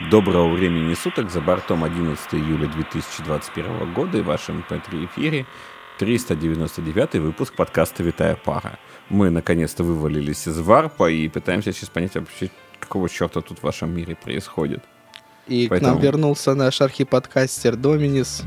Доброго 0.00 0.54
времени 0.54 0.92
суток, 0.94 1.30
за 1.30 1.40
бортом 1.40 1.82
11 1.82 2.34
июля 2.34 2.66
2021 2.68 3.94
года 3.94 4.18
и 4.18 4.20
в 4.20 4.26
вашем 4.26 4.62
P3 4.68 5.06
эфире 5.06 5.46
399 5.98 7.14
выпуск 7.14 7.54
подкаста 7.54 8.02
«Витая 8.02 8.36
пара». 8.36 8.78
Мы 9.08 9.30
наконец-то 9.30 9.84
вывалились 9.84 10.46
из 10.46 10.58
варпа 10.58 11.10
и 11.10 11.28
пытаемся 11.28 11.72
сейчас 11.72 11.88
понять 11.88 12.14
вообще, 12.14 12.50
какого 12.78 13.08
черта 13.08 13.40
тут 13.40 13.60
в 13.60 13.62
вашем 13.62 13.96
мире 13.96 14.14
происходит. 14.16 14.84
И 15.46 15.66
Поэтому- 15.68 15.92
к 15.92 15.94
нам 15.94 16.02
вернулся 16.02 16.54
наш 16.54 16.82
архиподкастер 16.82 17.76
Доминис. 17.76 18.42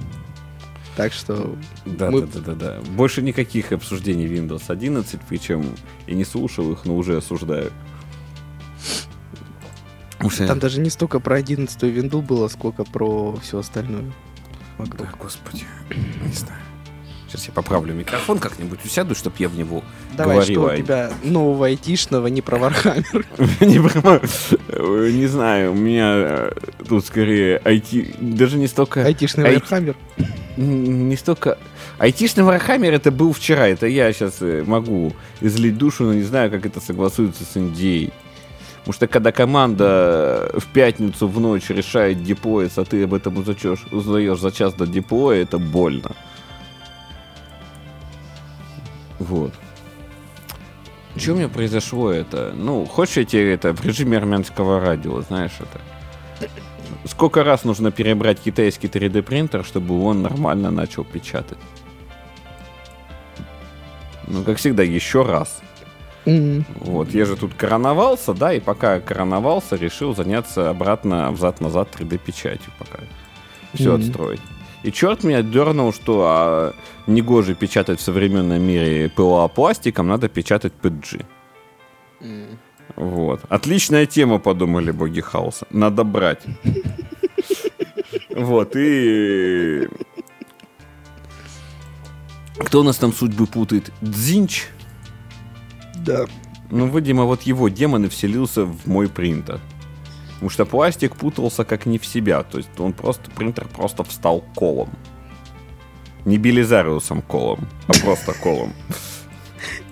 Так 0.95 1.13
что 1.13 1.55
Да, 1.85 2.11
Мы- 2.11 2.21
да, 2.21 2.27
да, 2.35 2.39
да, 2.41 2.53
да. 2.53 2.81
Больше 2.91 3.23
никаких 3.23 3.71
обсуждений 3.71 4.27
Windows 4.27 4.65
11, 4.67 5.21
причем 5.27 5.65
я 6.05 6.13
не 6.13 6.25
слушал 6.25 6.71
их, 6.73 6.85
но 6.85 6.95
уже 6.95 7.17
осуждаю. 7.17 7.71
Что- 10.27 10.47
там 10.47 10.59
даже 10.59 10.79
не 10.81 10.89
столько 10.89 11.19
про 11.19 11.35
11 11.35 11.81
винду 11.83 12.21
было, 12.21 12.47
сколько 12.47 12.83
про 12.83 13.37
все 13.41 13.59
остальное. 13.59 14.11
вокруг. 14.77 15.01
Да, 15.01 15.09
господи, 15.19 15.65
не 16.25 16.33
знаю. 16.33 16.61
Сейчас 17.29 17.45
я 17.45 17.53
поправлю 17.53 17.93
микрофон 17.93 18.39
как-нибудь, 18.39 18.83
усяду, 18.83 19.13
чтобы 19.13 19.35
я 19.37 19.49
в 19.49 19.55
него 19.55 19.83
Давай, 20.17 20.37
говорил. 20.37 20.61
что 20.61 20.63
у 20.63 20.73
а 20.73 20.77
тебя 20.77 21.11
нового 21.23 21.67
айтишного, 21.67 22.25
не 22.25 22.41
про 22.41 22.57
Вархаммер? 22.57 23.25
не. 23.59 23.77
Э, 24.69 25.27
знаю, 25.27 25.73
у 25.73 25.75
меня 25.75 26.11
э, 26.15 26.51
тут 26.87 27.05
скорее 27.05 27.59
IT, 27.59 28.15
даже 28.19 28.57
не 28.57 28.65
столько... 28.65 29.05
Айтишный 29.05 29.45
Айти- 29.45 29.59
Вархаммер? 29.59 29.95
Не 30.57 31.15
столько... 31.17 31.59
Айтишный 31.99 32.43
Вархаммер 32.43 32.93
это 32.93 33.11
был 33.11 33.31
вчера, 33.31 33.67
это 33.67 33.85
я 33.85 34.11
сейчас 34.11 34.37
могу 34.65 35.13
излить 35.39 35.77
душу, 35.77 36.05
но 36.05 36.13
не 36.13 36.23
знаю, 36.23 36.49
как 36.49 36.65
это 36.65 36.81
согласуется 36.81 37.43
с 37.43 37.55
NDA. 37.55 38.11
Потому 38.79 38.93
что 38.93 39.07
когда 39.07 39.31
команда 39.31 40.51
в 40.57 40.65
пятницу 40.67 41.27
в 41.27 41.39
ночь 41.39 41.69
решает 41.69 42.23
деплоиться, 42.23 42.81
а 42.81 42.85
ты 42.85 43.03
об 43.03 43.13
этом 43.13 43.37
узнаешь, 43.37 43.85
узнаешь 43.91 44.39
за 44.39 44.51
час 44.51 44.73
до 44.73 44.87
деплоя, 44.87 45.41
это 45.41 45.57
больно. 45.57 46.11
Вот. 49.19 49.53
Что 51.15 51.33
у 51.33 51.35
меня 51.35 51.49
произошло 51.49 52.11
это? 52.11 52.53
Ну, 52.55 52.85
хочешь 52.85 53.17
я 53.17 53.25
тебе 53.25 53.53
это 53.53 53.73
в 53.73 53.85
режиме 53.85 54.17
армянского 54.17 54.79
радио, 54.79 55.21
знаешь 55.21 55.51
это? 55.59 56.49
Сколько 57.05 57.43
раз 57.43 57.65
нужно 57.65 57.91
перебрать 57.91 58.39
китайский 58.39 58.87
3D 58.87 59.21
принтер, 59.21 59.65
чтобы 59.65 60.01
он 60.03 60.21
нормально 60.21 60.71
начал 60.71 61.03
печатать? 61.03 61.57
Ну, 64.27 64.43
как 64.43 64.57
всегда, 64.57 64.83
еще 64.83 65.23
раз. 65.23 65.61
М, 66.25 66.65
Вот, 66.75 67.09
я 67.13 67.25
же 67.25 67.35
тут 67.35 67.53
короновался, 67.53 68.33
да, 68.33 68.53
и 68.53 68.59
пока 68.59 68.99
короновался, 68.99 69.75
решил 69.75 70.15
заняться 70.15 70.69
обратно, 70.69 71.31
взад-назад 71.31 71.89
3D-печатью 71.97 72.71
пока. 72.77 72.99
Все 73.73 73.93
Мгм. 73.93 74.01
отстроить. 74.01 74.41
И 74.83 74.91
черт 74.91 75.23
меня 75.23 75.41
дернул, 75.41 75.91
что 75.93 76.23
а, 76.27 76.73
негоже 77.07 77.53
печатать 77.55 77.99
в 77.99 78.03
современном 78.03 78.61
мире 78.61 79.09
ПЛА 79.09 79.47
пластиком, 79.47 80.07
надо 80.07 80.27
печатать 80.29 80.73
PG. 80.81 81.25
м. 82.21 82.45
Вот. 82.95 83.41
Отличная 83.49 84.05
тема, 84.05 84.39
подумали 84.39 84.91
боги 84.91 85.21
хаоса. 85.21 85.65
Надо 85.69 86.03
брать. 86.03 86.41
Вот, 88.29 88.75
и... 88.75 89.87
Кто 92.65 92.81
у 92.81 92.83
нас 92.83 92.97
там 92.97 93.13
судьбы 93.13 93.45
путает? 93.47 93.91
Дзинч? 94.01 94.67
Да. 96.05 96.25
Ну, 96.69 96.87
видимо, 96.87 97.23
вот 97.25 97.43
его 97.43 97.69
демон 97.69 98.05
и 98.05 98.09
вселился 98.09 98.65
в 98.65 98.87
мой 98.87 99.09
принтер. 99.09 99.59
Потому 100.33 100.49
что 100.49 100.65
пластик 100.65 101.15
путался 101.15 101.65
как 101.65 101.85
не 101.85 101.97
в 101.97 102.05
себя. 102.05 102.43
То 102.43 102.57
есть 102.59 102.69
он 102.79 102.93
просто, 102.93 103.29
принтер 103.31 103.67
просто 103.67 104.03
встал 104.03 104.41
колом. 104.55 104.89
Не 106.25 106.37
Белизариусом 106.37 107.21
колом, 107.21 107.67
а 107.87 107.93
просто 107.93 108.33
колом. 108.33 108.73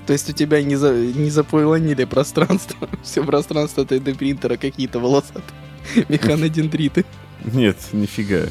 То 0.05 0.13
есть 0.13 0.29
у 0.29 0.33
тебя 0.33 0.61
не, 0.63 0.77
за, 0.77 0.93
не 0.93 1.29
заполонили 1.29 2.05
пространство, 2.05 2.87
все 3.03 3.23
пространство 3.23 3.81
3D 3.83 4.15
принтера 4.15 4.55
какие-то 4.55 4.99
волосатые 4.99 5.43
механодендриты. 6.07 7.05
Нет, 7.43 7.77
нифига. 7.91 8.43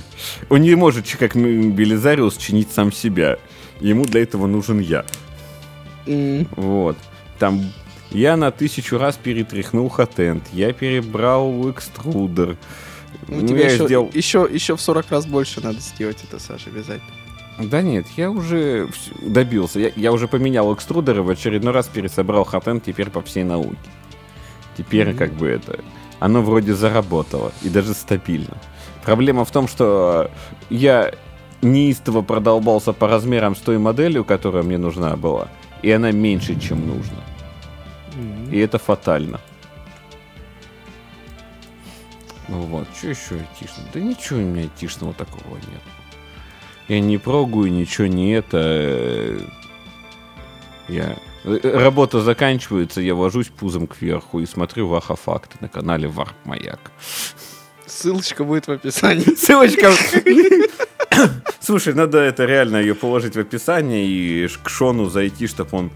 Он 0.49 0.61
не 0.61 0.75
может, 0.75 1.07
как 1.19 1.35
Белизариус, 1.35 2.37
чинить 2.37 2.71
сам 2.73 2.93
себя. 2.93 3.39
Ему 3.81 4.05
для 4.05 4.23
этого 4.23 4.47
нужен 4.47 4.79
я. 4.81 5.05
М, 6.07 6.47
Вот. 6.57 6.97
Там 7.39 7.63
я 8.11 8.37
на 8.37 8.51
тысячу 8.51 8.99
раз 8.99 9.17
перетряхнул 9.17 9.89
хатент, 9.89 10.45
я 10.53 10.73
перебрал 10.73 11.71
экструдер. 11.71 12.57
Ну, 13.29 13.47
тебя 13.47 13.65
я 13.67 13.73
еще, 13.73 13.85
сделал- 13.85 14.11
еще, 14.13 14.49
еще 14.51 14.77
в 14.77 14.81
40 14.81 15.11
раз 15.11 15.27
больше 15.27 15.61
надо 15.63 15.81
сделать 15.81 16.19
это, 16.29 16.39
Саша, 16.41 16.71
обязательно. 16.71 17.11
Да 17.59 17.81
нет, 17.83 18.07
я 18.17 18.31
уже 18.31 18.89
добился. 19.23 19.81
Я, 19.81 19.91
я 19.97 20.13
уже 20.13 20.29
поменял 20.29 20.73
экструдеры, 20.75 21.23
в 21.23 21.31
очередной 21.31 21.73
раз 21.73 21.89
пересобрал 21.89 22.45
хатент 22.45 22.85
теперь 22.85 23.09
по 23.11 23.23
всей 23.23 23.45
науке. 23.45 23.77
Теперь 24.77 25.09
Мгм. 25.09 25.17
как 25.19 25.33
бы 25.33 25.49
это... 25.49 25.81
Оно 26.19 26.43
вроде 26.43 26.75
заработало, 26.75 27.53
и 27.63 27.69
даже 27.69 27.93
стабильно. 27.95 28.57
Проблема 29.05 29.45
в 29.45 29.51
том, 29.51 29.69
что 29.69 30.31
я 30.71 31.13
неистово 31.63 32.23
продолбался 32.23 32.93
по 32.95 33.07
размерам 33.09 33.55
с 33.57 33.59
той 33.61 33.79
моделью, 33.79 34.25
которая 34.25 34.63
мне 34.63 34.79
нужна 34.79 35.17
была, 35.17 35.49
и 35.83 35.91
она 35.91 36.13
меньше, 36.13 36.59
чем 36.61 36.87
нужно. 36.87 37.17
И 38.51 38.59
это 38.59 38.79
фатально. 38.79 39.41
Ну 42.49 42.61
вот, 42.63 42.87
что 42.97 43.09
еще 43.09 43.35
айтишного? 43.35 43.89
Да 43.93 44.01
ничего 44.01 44.39
у 44.39 44.43
меня 44.43 44.63
айтишного 44.63 45.13
такого 45.15 45.57
нет. 45.57 45.83
Я 46.89 47.01
не 47.01 47.19
прогую, 47.19 47.73
ничего 47.73 48.07
не 48.07 48.33
это. 48.35 48.59
э, 48.63 49.41
Я... 50.89 51.17
э, 51.45 51.59
Работа 51.79 52.21
заканчивается, 52.21 53.01
я 53.01 53.17
ложусь 53.17 53.49
пузом 53.49 53.89
кверху 53.89 54.39
и 54.41 54.47
смотрю 54.47 54.87
Ваха 54.87 55.17
Факты 55.17 55.57
на 55.61 55.69
канале 55.69 56.07
Варп 56.07 56.37
Маяк. 56.45 56.93
Ссылочка 57.87 58.45
будет 58.45 58.69
в 58.69 58.73
описании. 58.73 59.35
Ссылочка... 59.37 59.91
Слушай, 61.61 61.95
надо 61.95 62.19
это 62.19 62.45
реально 62.45 62.77
ее 62.77 62.95
положить 62.95 63.35
в 63.35 63.41
описание 63.41 64.07
и 64.07 64.47
к 64.63 64.69
Шону 64.69 65.07
зайти, 65.09 65.49
чтобы 65.49 65.71
он 65.73 65.91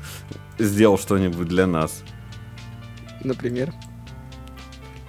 сделал 0.59 0.99
что-нибудь 0.99 1.47
для 1.47 1.67
нас. 1.69 2.03
Например. 3.22 3.72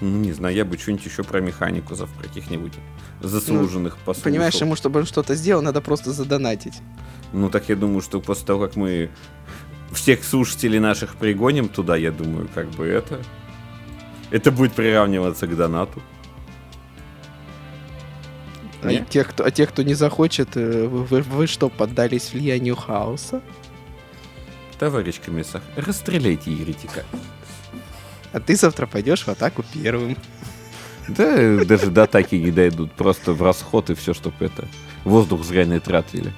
Ну, 0.02 0.18
не 0.18 0.34
знаю, 0.34 0.56
я 0.56 0.66
бы 0.66 0.78
что-нибудь 0.78 1.06
еще 1.06 1.24
про 1.24 1.42
механикусов 1.42 2.10
каких-нибудь 2.20 2.74
заслуженных 3.22 3.98
послушал. 3.98 4.32
Понимаешь, 4.32 4.56
ему, 4.56 4.76
чтобы 4.76 5.02
он 5.02 5.06
что-то 5.06 5.36
сделал, 5.36 5.62
надо 5.62 5.80
просто 5.82 6.12
задонатить. 6.12 6.80
Ну, 7.34 7.50
так 7.50 7.70
я 7.70 7.76
думаю, 7.76 8.02
что 8.02 8.20
после 8.20 8.48
того, 8.48 8.66
как 8.66 8.76
мы 8.76 9.12
всех 9.94 10.24
слушателей 10.24 10.80
наших 10.80 11.16
пригоним 11.16 11.70
туда, 11.70 11.96
я 11.98 12.12
думаю, 12.12 12.50
как 12.54 12.70
бы 12.72 12.88
это... 12.88 13.22
Это 14.32 14.50
будет 14.52 14.72
приравниваться 14.74 15.46
к 15.46 15.56
донату. 15.56 16.02
А 18.82 18.96
тех, 18.96 19.30
кто, 19.30 19.46
а 19.46 19.52
тех, 19.52 19.70
кто 19.70 19.84
не 19.84 19.94
захочет, 19.94 20.58
э, 20.58 20.88
вы, 20.88 21.04
вы- 21.04 21.22
вы 21.22 21.48
что, 21.48 21.70
поддались 21.70 22.34
влиянию 22.34 22.76
хаоса? 22.76 23.42
Товарищ 24.80 25.20
комиссар, 25.24 25.62
расстреляйте 25.76 26.52
еретика. 26.52 27.04
А 28.34 28.40
ты 28.40 28.56
завтра 28.56 28.88
пойдешь 28.88 29.24
в 29.24 29.28
атаку 29.28 29.64
первым. 29.74 30.18
Да, 31.08 31.64
даже 31.66 31.92
до 31.92 32.04
атаки 32.04 32.36
не 32.36 32.52
дойдут. 32.52 32.92
Просто 32.94 33.34
в 33.34 33.42
расход 33.42 33.90
и 33.90 33.96
все, 33.96 34.14
чтобы 34.14 34.36
это... 34.40 34.68
Воздух 35.04 35.44
зря 35.44 35.66
не 35.66 35.80
тратили. 35.80 36.32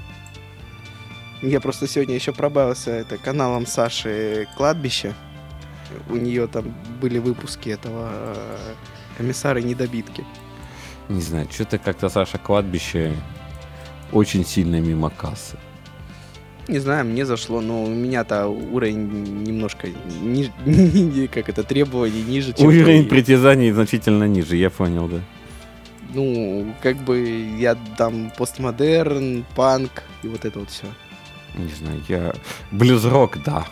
Я 1.42 1.60
просто 1.60 1.88
сегодня 1.88 2.16
еще 2.16 2.32
пробавился 2.32 2.92
это 2.92 3.18
каналом 3.18 3.66
Саши 3.66 4.48
Кладбище. 4.56 5.14
У 6.10 6.16
нее 6.16 6.48
там 6.48 6.74
были 7.02 7.20
выпуски 7.20 7.70
этого 7.70 8.10
э, 8.14 8.74
комиссара 9.18 9.60
недобитки. 9.60 10.26
Не 11.10 11.22
знаю, 11.22 11.48
что-то 11.52 11.78
как-то 11.78 12.08
Саша 12.10 12.38
кладбище 12.38 13.14
очень 14.12 14.46
сильно 14.46 14.80
мимо 14.80 15.10
кассы. 15.10 15.58
Не 16.68 16.80
знаю, 16.80 17.06
мне 17.06 17.26
зашло, 17.26 17.60
но 17.60 17.84
у 17.84 17.90
меня-то 17.90 18.48
уровень 18.48 19.44
немножко 19.44 19.90
ниже, 20.22 20.52
как 21.34 21.50
это, 21.50 21.64
требований 21.64 22.24
ниже, 22.24 22.54
чем 22.54 22.68
Уровень 22.68 23.06
твои. 23.06 23.10
притязаний 23.10 23.72
значительно 23.72 24.24
ниже, 24.26 24.56
я 24.56 24.70
понял, 24.70 25.08
да. 25.08 25.20
Ну, 26.14 26.74
как 26.82 26.98
бы 26.98 27.48
я 27.58 27.76
там 27.98 28.32
постмодерн, 28.38 29.46
панк 29.56 30.04
и 30.22 30.28
вот 30.28 30.46
это 30.46 30.60
вот 30.60 30.70
все. 30.70 30.86
Не 31.56 31.70
знаю, 31.74 32.02
я... 32.08 32.34
Блюз-рок, 32.72 33.38
да. 33.44 33.66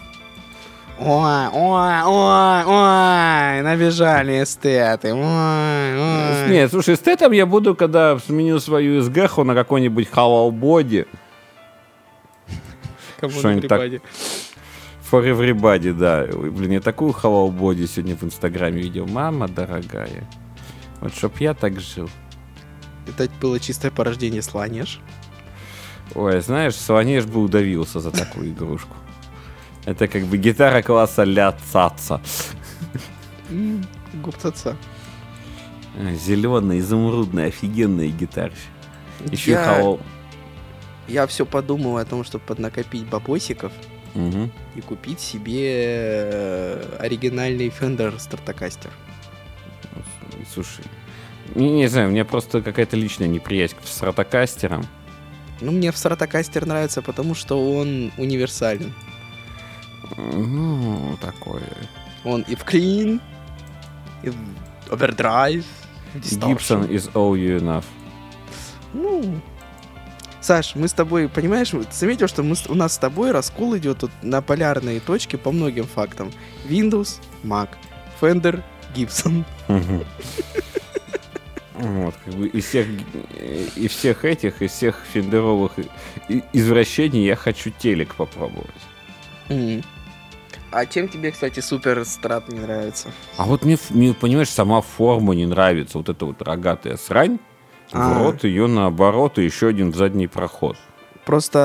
Ой, 0.99 1.47
ой, 1.51 2.03
ой, 2.03 2.63
ой, 2.65 3.61
набежали 3.63 4.43
эстеты. 4.43 5.13
Ой, 5.13 5.97
ой. 5.97 6.49
Нет, 6.51 6.69
слушай, 6.69 6.93
эстетом 6.93 7.31
я 7.31 7.47
буду, 7.47 7.73
когда 7.73 8.19
сменю 8.19 8.59
свою 8.59 9.01
СГХу 9.01 9.43
на 9.43 9.55
какой-нибудь 9.55 10.09
Body. 10.11 11.07
Кому 13.21 13.33
что-нибудь 13.33 13.69
на 13.69 13.69
так-. 13.69 14.01
For 15.09 15.23
everybody, 15.23 15.93
да. 15.93 16.25
Ой, 16.33 16.49
блин, 16.49 16.71
я 16.71 16.79
такую 16.81 17.11
Halal 17.11 17.55
Body 17.55 17.85
сегодня 17.87 18.15
в 18.15 18.23
Инстаграме 18.23 18.81
видел. 18.81 19.07
Мама 19.07 19.47
дорогая. 19.47 20.27
Вот 20.99 21.13
чтоб 21.13 21.37
я 21.39 21.53
так 21.53 21.79
жил. 21.79 22.09
Это 23.07 23.29
было 23.41 23.59
чистое 23.59 23.91
порождение 23.91 24.41
Сланеж. 24.41 24.99
Ой, 26.15 26.41
знаешь, 26.41 26.75
Слонеж 26.75 27.25
бы 27.25 27.41
удавился 27.41 27.99
за 27.99 28.11
такую 28.11 28.49
игрушку. 28.49 28.95
Это 29.85 30.07
как 30.07 30.23
бы 30.25 30.37
гитара 30.37 30.81
класса 30.81 31.23
ля 31.23 31.51
цаца. 31.71 32.21
Губцаца. 34.13 34.77
Зеленая, 36.25 36.79
изумрудная, 36.79 37.47
офигенная 37.47 38.07
гитара. 38.07 38.53
Еще 39.29 39.51
Я- 39.51 39.97
Я 41.11 41.27
все 41.27 41.45
подумал 41.45 41.97
о 41.97 42.05
том, 42.05 42.23
чтобы 42.23 42.43
поднакопить 42.45 43.05
бабосиков 43.05 43.73
Мгм. 44.15 44.51
и 44.75 44.81
купить 44.81 45.19
себе 45.19 45.71
э, 45.73 46.95
оригинальный 46.99 47.67
Fender 47.67 48.15
Stratocaster. 48.17 48.89
Слушай, 50.53 50.85
не, 51.55 51.69
не 51.69 51.87
знаю, 51.87 52.07
у 52.07 52.11
меня 52.11 52.23
просто 52.25 52.61
какая-то 52.61 52.95
личная 52.95 53.27
неприязнь 53.27 53.75
к 53.75 53.85
стратокастерам. 53.85 54.85
Ну, 55.59 55.71
мне 55.71 55.91
в 55.91 55.95
Stratocaster 55.95 56.65
нравится, 56.65 57.01
потому 57.01 57.35
что 57.35 57.55
он 57.77 58.11
универсален. 58.17 58.93
Ну, 60.17 61.17
такое. 61.21 61.63
Он 62.23 62.41
и 62.41 62.55
в 62.55 62.63
clean, 62.65 63.19
и 64.23 64.29
в 64.29 64.35
overdrive. 64.89 65.65
Gibson 66.15 66.89
is 66.89 67.11
all 67.13 67.33
you 67.35 67.59
enough. 67.59 67.85
Ну, 68.93 69.39
Саш, 70.41 70.73
мы 70.75 70.87
с 70.87 70.93
тобой, 70.93 71.29
понимаешь, 71.29 71.71
вот 71.73 71.93
заметил, 71.93 72.27
что 72.27 72.41
мы, 72.41 72.55
у 72.67 72.73
нас 72.73 72.93
с 72.93 72.97
тобой 72.97 73.31
раскол 73.31 73.77
идет 73.77 73.99
тут 73.99 74.11
на 74.23 74.41
полярные 74.41 74.99
точки 74.99 75.35
по 75.35 75.51
многим 75.51 75.85
фактам. 75.85 76.31
Windows, 76.67 77.19
Mac, 77.43 77.69
Fender, 78.19 78.61
Gibson. 78.95 79.45
Вот, 81.75 82.13
как 82.25 82.33
бы 82.35 82.47
из 82.47 82.65
всех, 82.65 82.85
э, 83.39 83.65
из 83.75 83.91
всех 83.91 84.23
этих, 84.25 84.61
из 84.61 84.71
всех 84.71 84.99
фендеровых 85.13 85.71
и- 85.79 86.33
и- 86.33 86.43
извращений 86.53 87.25
я 87.25 87.35
хочу 87.35 87.71
телек 87.71 88.13
попробовать. 88.15 88.69
М. 89.49 89.83
А 90.71 90.85
чем 90.85 91.07
тебе, 91.09 91.31
кстати, 91.31 91.59
супер 91.59 92.05
страт 92.05 92.49
не 92.49 92.59
нравится? 92.59 93.09
А 93.37 93.45
вот 93.45 93.65
мне, 93.65 93.77
мне, 93.89 94.13
понимаешь, 94.13 94.49
сама 94.49 94.81
форма 94.81 95.33
не 95.33 95.45
нравится. 95.45 95.97
Вот 95.97 96.09
эта 96.09 96.25
вот 96.25 96.41
рогатая 96.41 96.97
срань. 96.97 97.39
А. 97.91 98.13
В 98.13 98.23
рот 98.23 98.43
ее 98.43 98.67
наоборот 98.67 99.37
и 99.39 99.43
еще 99.43 99.67
один 99.67 99.91
в 99.91 99.95
задний 99.95 100.27
проход. 100.27 100.77
Просто 101.25 101.59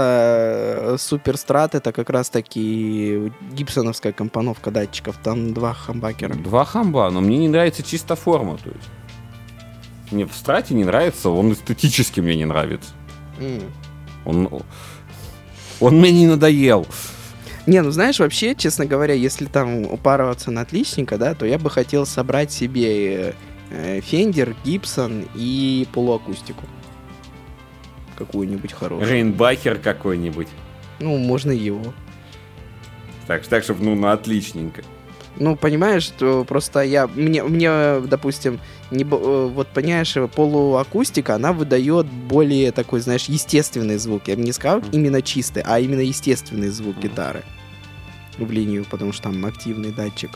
э, 0.82 0.96
супер 0.98 1.36
страт 1.36 1.74
это 1.74 1.92
как 1.92 2.10
раз 2.10 2.28
таки 2.28 3.32
гибсоновская 3.52 4.12
компоновка 4.12 4.70
датчиков. 4.70 5.16
Там 5.22 5.54
два 5.54 5.72
хамбакера. 5.72 6.34
Два 6.34 6.64
хамба, 6.64 7.10
но 7.10 7.20
мне 7.20 7.38
не 7.38 7.48
нравится 7.48 7.82
чисто 7.82 8.16
форма. 8.16 8.58
То 8.58 8.68
есть. 8.70 8.88
Мне 10.10 10.26
в 10.26 10.32
страте 10.34 10.74
не 10.74 10.84
нравится, 10.84 11.30
он 11.30 11.52
эстетически 11.52 12.20
мне 12.20 12.36
не 12.36 12.44
нравится. 12.44 12.90
М. 13.40 13.62
Он, 14.24 14.62
он 15.80 15.98
мне 15.98 16.12
не 16.12 16.26
надоел. 16.26 16.86
Не, 17.66 17.82
ну 17.82 17.90
знаешь, 17.90 18.20
вообще, 18.20 18.54
честно 18.54 18.86
говоря, 18.86 19.14
если 19.14 19.46
там 19.46 19.86
упарываться 19.86 20.52
на 20.52 20.60
отличника, 20.60 21.18
да, 21.18 21.34
то 21.34 21.46
я 21.46 21.58
бы 21.58 21.68
хотел 21.68 22.06
собрать 22.06 22.52
себе 22.52 23.34
э, 23.70 24.00
Fender, 24.00 24.54
Gibson 24.64 25.28
и 25.34 25.86
полуакустику. 25.92 26.64
Какую-нибудь 28.16 28.72
хорошую. 28.72 29.10
Рейнбахер 29.10 29.78
какой-нибудь. 29.78 30.48
Ну, 31.00 31.16
можно 31.18 31.50
его. 31.52 31.92
Так, 33.26 33.46
так 33.46 33.62
чтобы, 33.64 33.84
ну, 33.84 33.94
на 33.94 34.12
отличненько. 34.12 34.82
Ну, 35.38 35.54
понимаешь, 35.54 36.04
что 36.04 36.44
просто 36.44 36.80
я... 36.80 37.06
Мне, 37.08 37.42
мне 37.42 38.00
допустим, 38.00 38.58
не, 38.90 39.04
э, 39.04 39.06
вот, 39.52 39.68
понимаешь, 39.68 40.16
э, 40.16 40.26
полуакустика, 40.28 41.34
она 41.34 41.52
выдает 41.52 42.06
более 42.06 42.72
такой, 42.72 43.00
знаешь, 43.00 43.26
естественный 43.26 43.98
звук. 43.98 44.28
Я 44.28 44.36
бы 44.36 44.42
не 44.42 44.52
сказал 44.52 44.78
Мгм. 44.78 44.88
именно 44.92 45.20
чистый, 45.20 45.62
а 45.66 45.78
именно 45.78 46.00
естественный 46.00 46.68
звук 46.68 46.96
Мгм. 46.96 47.02
гитары. 47.02 47.42
В 48.38 48.50
линию, 48.50 48.86
потому 48.88 49.12
что 49.12 49.24
там 49.24 49.44
активный 49.44 49.92
датчик. 49.92 50.30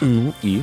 Ну 0.00 0.32
и? 0.42 0.60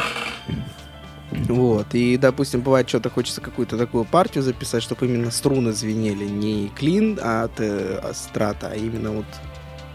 Вот, 1.32 1.88
и, 1.94 2.18
допустим, 2.18 2.62
бывает, 2.62 2.90
что-то 2.90 3.10
хочется 3.10 3.42
какую-то 3.42 3.78
такую 3.78 4.04
партию 4.04 4.44
записать, 4.44 4.84
чтобы 4.84 5.06
именно 5.06 5.32
струны 5.32 5.72
звенели 5.72 6.26
не 6.26 6.70
clean 6.76 7.20
от 7.22 7.60
э, 7.60 8.00
от 8.04 8.18
страта, 8.18 8.70
а 8.72 8.76
именно 8.76 9.12
вот 9.12 9.26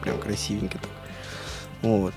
прям 0.03 0.19
красивенько 0.19 0.79
так. 0.79 0.91
Вот. 1.83 2.15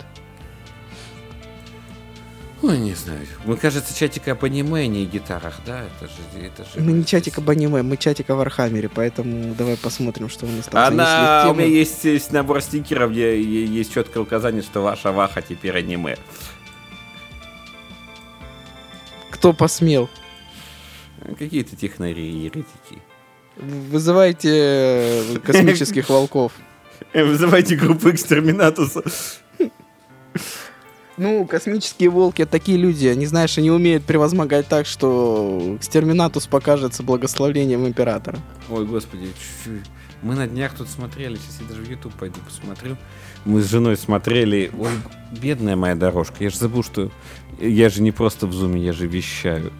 Ой, 2.61 2.77
не 2.77 2.93
знаю. 2.93 3.25
Мы, 3.45 3.55
кажется, 3.55 3.97
чатик 3.97 4.27
об 4.27 4.43
аниме, 4.43 4.81
а 4.81 4.87
не 4.87 5.03
о 5.03 5.05
гитарах, 5.05 5.61
да? 5.65 5.83
Это 5.83 6.11
же... 6.11 6.45
Это 6.45 6.63
же 6.63 6.83
Мы 6.83 6.91
не 6.91 7.05
чатик 7.05 7.37
об 7.37 7.49
аниме, 7.49 7.83
мы 7.83 7.95
чатик 7.95 8.29
о 8.29 8.35
Вархаммере, 8.35 8.89
поэтому 8.89 9.55
давай 9.55 9.77
посмотрим, 9.77 10.27
что 10.27 10.45
у 10.45 10.49
нас 10.49 10.65
там 10.65 10.87
Она, 10.87 11.47
у 11.49 11.53
меня 11.53 11.67
есть, 11.67 12.03
есть 12.03 12.33
набор 12.33 12.61
стикеров, 12.61 13.11
где 13.11 13.41
есть 13.41 13.93
четкое 13.93 14.21
указание, 14.21 14.61
что 14.61 14.81
ваша 14.81 15.13
ваха 15.13 15.41
теперь 15.41 15.77
аниме. 15.77 16.17
Кто 19.39 19.53
посмел? 19.53 20.09
Какие-то 21.37 21.77
технари 21.77 22.29
и 22.29 22.39
еретики. 22.39 23.01
Вызывайте 23.55 24.49
э, 24.51 25.39
космических 25.39 26.09
волков. 26.09 26.51
Вызывайте 27.13 27.77
группу 27.77 28.09
экстерминатуса. 28.09 29.01
Ну, 31.19 31.45
космические 31.45 32.09
волки 32.09 32.43
это 32.43 32.51
такие 32.53 32.77
люди, 32.77 33.05
они, 33.05 33.25
знаешь, 33.25 33.57
они 33.57 33.69
умеют 33.69 34.05
превозмогать 34.05 34.67
так, 34.69 34.85
что 34.87 35.77
Стерминатус 35.81 36.47
покажется 36.47 37.03
благословением 37.03 37.85
императора. 37.85 38.39
Ой, 38.69 38.85
господи, 38.85 39.25
чуть-чуть. 39.25 39.83
Мы 40.21 40.35
на 40.35 40.47
днях 40.47 40.73
тут 40.75 40.87
смотрели, 40.87 41.35
сейчас 41.35 41.59
я 41.61 41.67
даже 41.67 41.81
в 41.81 41.89
YouTube 41.89 42.13
пойду 42.13 42.39
посмотрю. 42.45 42.95
Мы 43.43 43.61
с 43.61 43.69
женой 43.69 43.97
смотрели, 43.97 44.71
ой, 44.79 44.91
бедная 45.31 45.75
моя 45.75 45.95
дорожка, 45.95 46.35
я 46.39 46.49
же 46.49 46.57
забыл, 46.57 46.83
что 46.83 47.11
я 47.59 47.89
же 47.89 48.01
не 48.01 48.13
просто 48.13 48.47
в 48.47 48.53
зуме, 48.53 48.81
я 48.81 48.93
же 48.93 49.05
вещаю. 49.05 49.73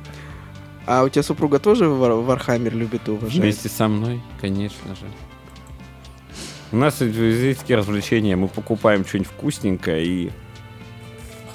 А 0.86 1.03
у 1.06 1.09
тебя 1.09 1.24
супруга 1.24 1.59
тоже 1.59 1.88
Вар- 1.88 2.15
Вархаммер 2.15 2.75
любит 2.75 3.07
и 3.07 3.12
уважает? 3.12 3.41
Вместе 3.41 3.69
со 3.69 3.88
мной, 3.88 4.21
конечно 4.41 4.94
же. 4.94 5.06
У 6.74 6.75
нас 6.75 6.95
такие 6.95 7.77
развлечения, 7.77 8.36
мы 8.36 8.50
покупаем 8.50 9.05
что-нибудь 9.05 9.31
вкусненькое 9.31 10.05
и, 10.05 10.31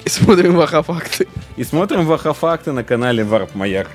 И 0.05 0.09
смотрим 0.09 0.55
вахафакты. 0.55 1.27
и 1.57 1.63
смотрим 1.63 2.05
вахафакты 2.05 2.71
на 2.71 2.83
канале 2.83 3.23
Варп 3.23 3.55
Маяк. 3.55 3.89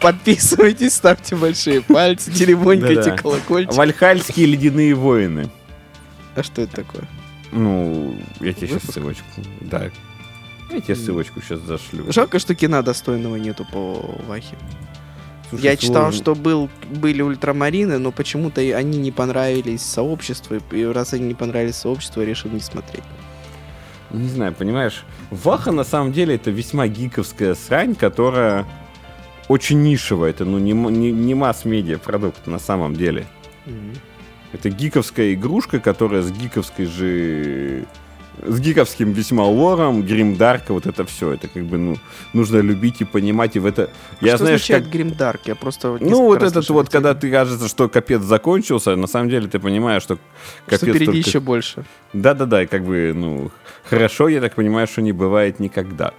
Подписывайтесь, 0.00 0.94
ставьте 0.94 1.36
большие 1.36 1.82
пальцы, 1.82 2.32
теребонькайте 2.32 3.12
колокольчик. 3.12 3.74
Вальхалльские 3.74 4.46
ледяные 4.46 4.94
воины. 4.94 5.50
А 6.34 6.42
что 6.42 6.62
это 6.62 6.76
такое? 6.76 7.08
Ну, 7.52 8.16
я 8.40 8.52
тебе 8.52 8.68
сейчас 8.68 8.82
ссылочку. 8.84 9.24
Да. 9.60 9.90
Я 10.70 10.80
тебе 10.80 10.94
ссылочку 10.96 11.40
сейчас 11.40 11.60
зашлю. 11.60 12.10
Жалко, 12.12 12.38
что 12.38 12.54
кино 12.54 12.82
достойного 12.82 13.36
нету 13.36 13.66
по 13.72 14.16
Вахе. 14.26 14.56
Слушай, 15.48 15.64
Я 15.64 15.76
читал, 15.76 16.12
сложно. 16.12 16.20
что 16.20 16.34
был, 16.34 16.68
были 16.90 17.22
ультрамарины, 17.22 17.98
но 17.98 18.12
почему-то 18.12 18.60
они 18.60 18.98
не 18.98 19.10
понравились 19.10 19.80
сообществу, 19.82 20.56
и 20.72 20.84
раз 20.84 21.14
они 21.14 21.24
не 21.28 21.34
понравились 21.34 21.76
сообществу, 21.76 22.20
я 22.20 22.26
решил 22.26 22.50
не 22.50 22.60
смотреть. 22.60 23.04
Не 24.10 24.28
знаю, 24.28 24.54
понимаешь, 24.54 25.04
Ваха 25.30 25.70
на 25.70 25.84
самом 25.84 26.12
деле 26.12 26.34
это 26.36 26.50
весьма 26.50 26.88
гиковская 26.88 27.54
срань, 27.54 27.94
которая 27.94 28.66
очень 29.48 29.82
нишевая. 29.82 30.30
Это 30.30 30.44
ну 30.44 30.58
не, 30.58 30.72
не, 30.72 31.12
не 31.12 31.34
масс-медиа 31.34 31.98
продукт 31.98 32.46
на 32.46 32.58
самом 32.58 32.94
деле. 32.94 33.26
Это 34.52 34.70
гиковская 34.70 35.34
игрушка, 35.34 35.78
которая 35.78 36.22
с 36.22 36.30
гиковской 36.30 36.86
же... 36.86 37.84
С 38.46 38.60
гиковским 38.60 39.12
весьма 39.12 39.44
лором, 39.44 40.02
гримдарка, 40.02 40.72
вот 40.72 40.86
это 40.86 41.04
все. 41.04 41.32
Это 41.32 41.48
как 41.48 41.64
бы, 41.64 41.78
ну, 41.78 41.96
нужно 42.32 42.58
любить 42.58 43.00
и 43.00 43.04
понимать, 43.04 43.56
и 43.56 43.58
в 43.58 43.66
это... 43.66 43.90
Я, 44.20 44.36
что 44.36 44.44
знаешь, 44.44 44.60
означает 44.60 44.84
как... 44.84 44.92
гримдарк? 44.92 45.40
Я 45.46 45.54
просто... 45.54 45.98
Ну, 46.00 46.22
вот 46.22 46.42
этот 46.42 46.52
слышал 46.52 46.74
вот, 46.76 46.88
когда 46.88 47.14
ты 47.14 47.30
кажется, 47.30 47.68
что 47.68 47.88
капец 47.88 48.22
закончился, 48.22 48.96
на 48.96 49.06
самом 49.06 49.28
деле 49.30 49.48
ты 49.48 49.58
понимаешь, 49.58 50.02
что 50.02 50.18
капец 50.66 50.80
Что 50.80 50.86
впереди 50.86 51.04
только- 51.06 51.28
еще 51.28 51.40
больше. 51.40 51.84
Да-да-да, 52.12 52.62
и 52.62 52.66
как 52.66 52.84
бы, 52.84 53.12
ну, 53.14 53.50
хорошо, 53.84 54.28
я 54.28 54.40
так 54.40 54.54
понимаю, 54.54 54.86
что 54.86 55.02
не 55.02 55.12
бывает 55.12 55.60
никогда. 55.60 56.12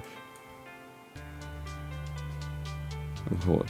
Вот. 3.29 3.67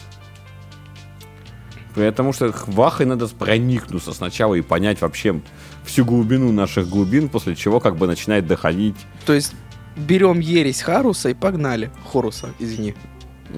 Потому 1.96 2.34
что 2.34 2.53
вахой 2.68 3.06
надо 3.06 3.27
проникнуться 3.27 4.13
сначала 4.13 4.56
и 4.56 4.62
понять 4.62 5.01
вообще 5.01 5.41
всю 5.89 6.05
глубину 6.05 6.51
наших 6.51 6.88
глубин, 6.89 7.29
после 7.29 7.55
чего 7.55 7.79
как 7.79 7.98
бы 7.98 8.08
начинает 8.08 8.48
доходить. 8.48 8.96
То 9.25 9.34
есть 9.34 9.53
берем 9.98 10.39
ересь 10.39 10.81
Харуса 10.81 11.29
и 11.29 11.34
погнали. 11.34 11.91
Хоруса, 12.12 12.50
извини. 12.60 12.93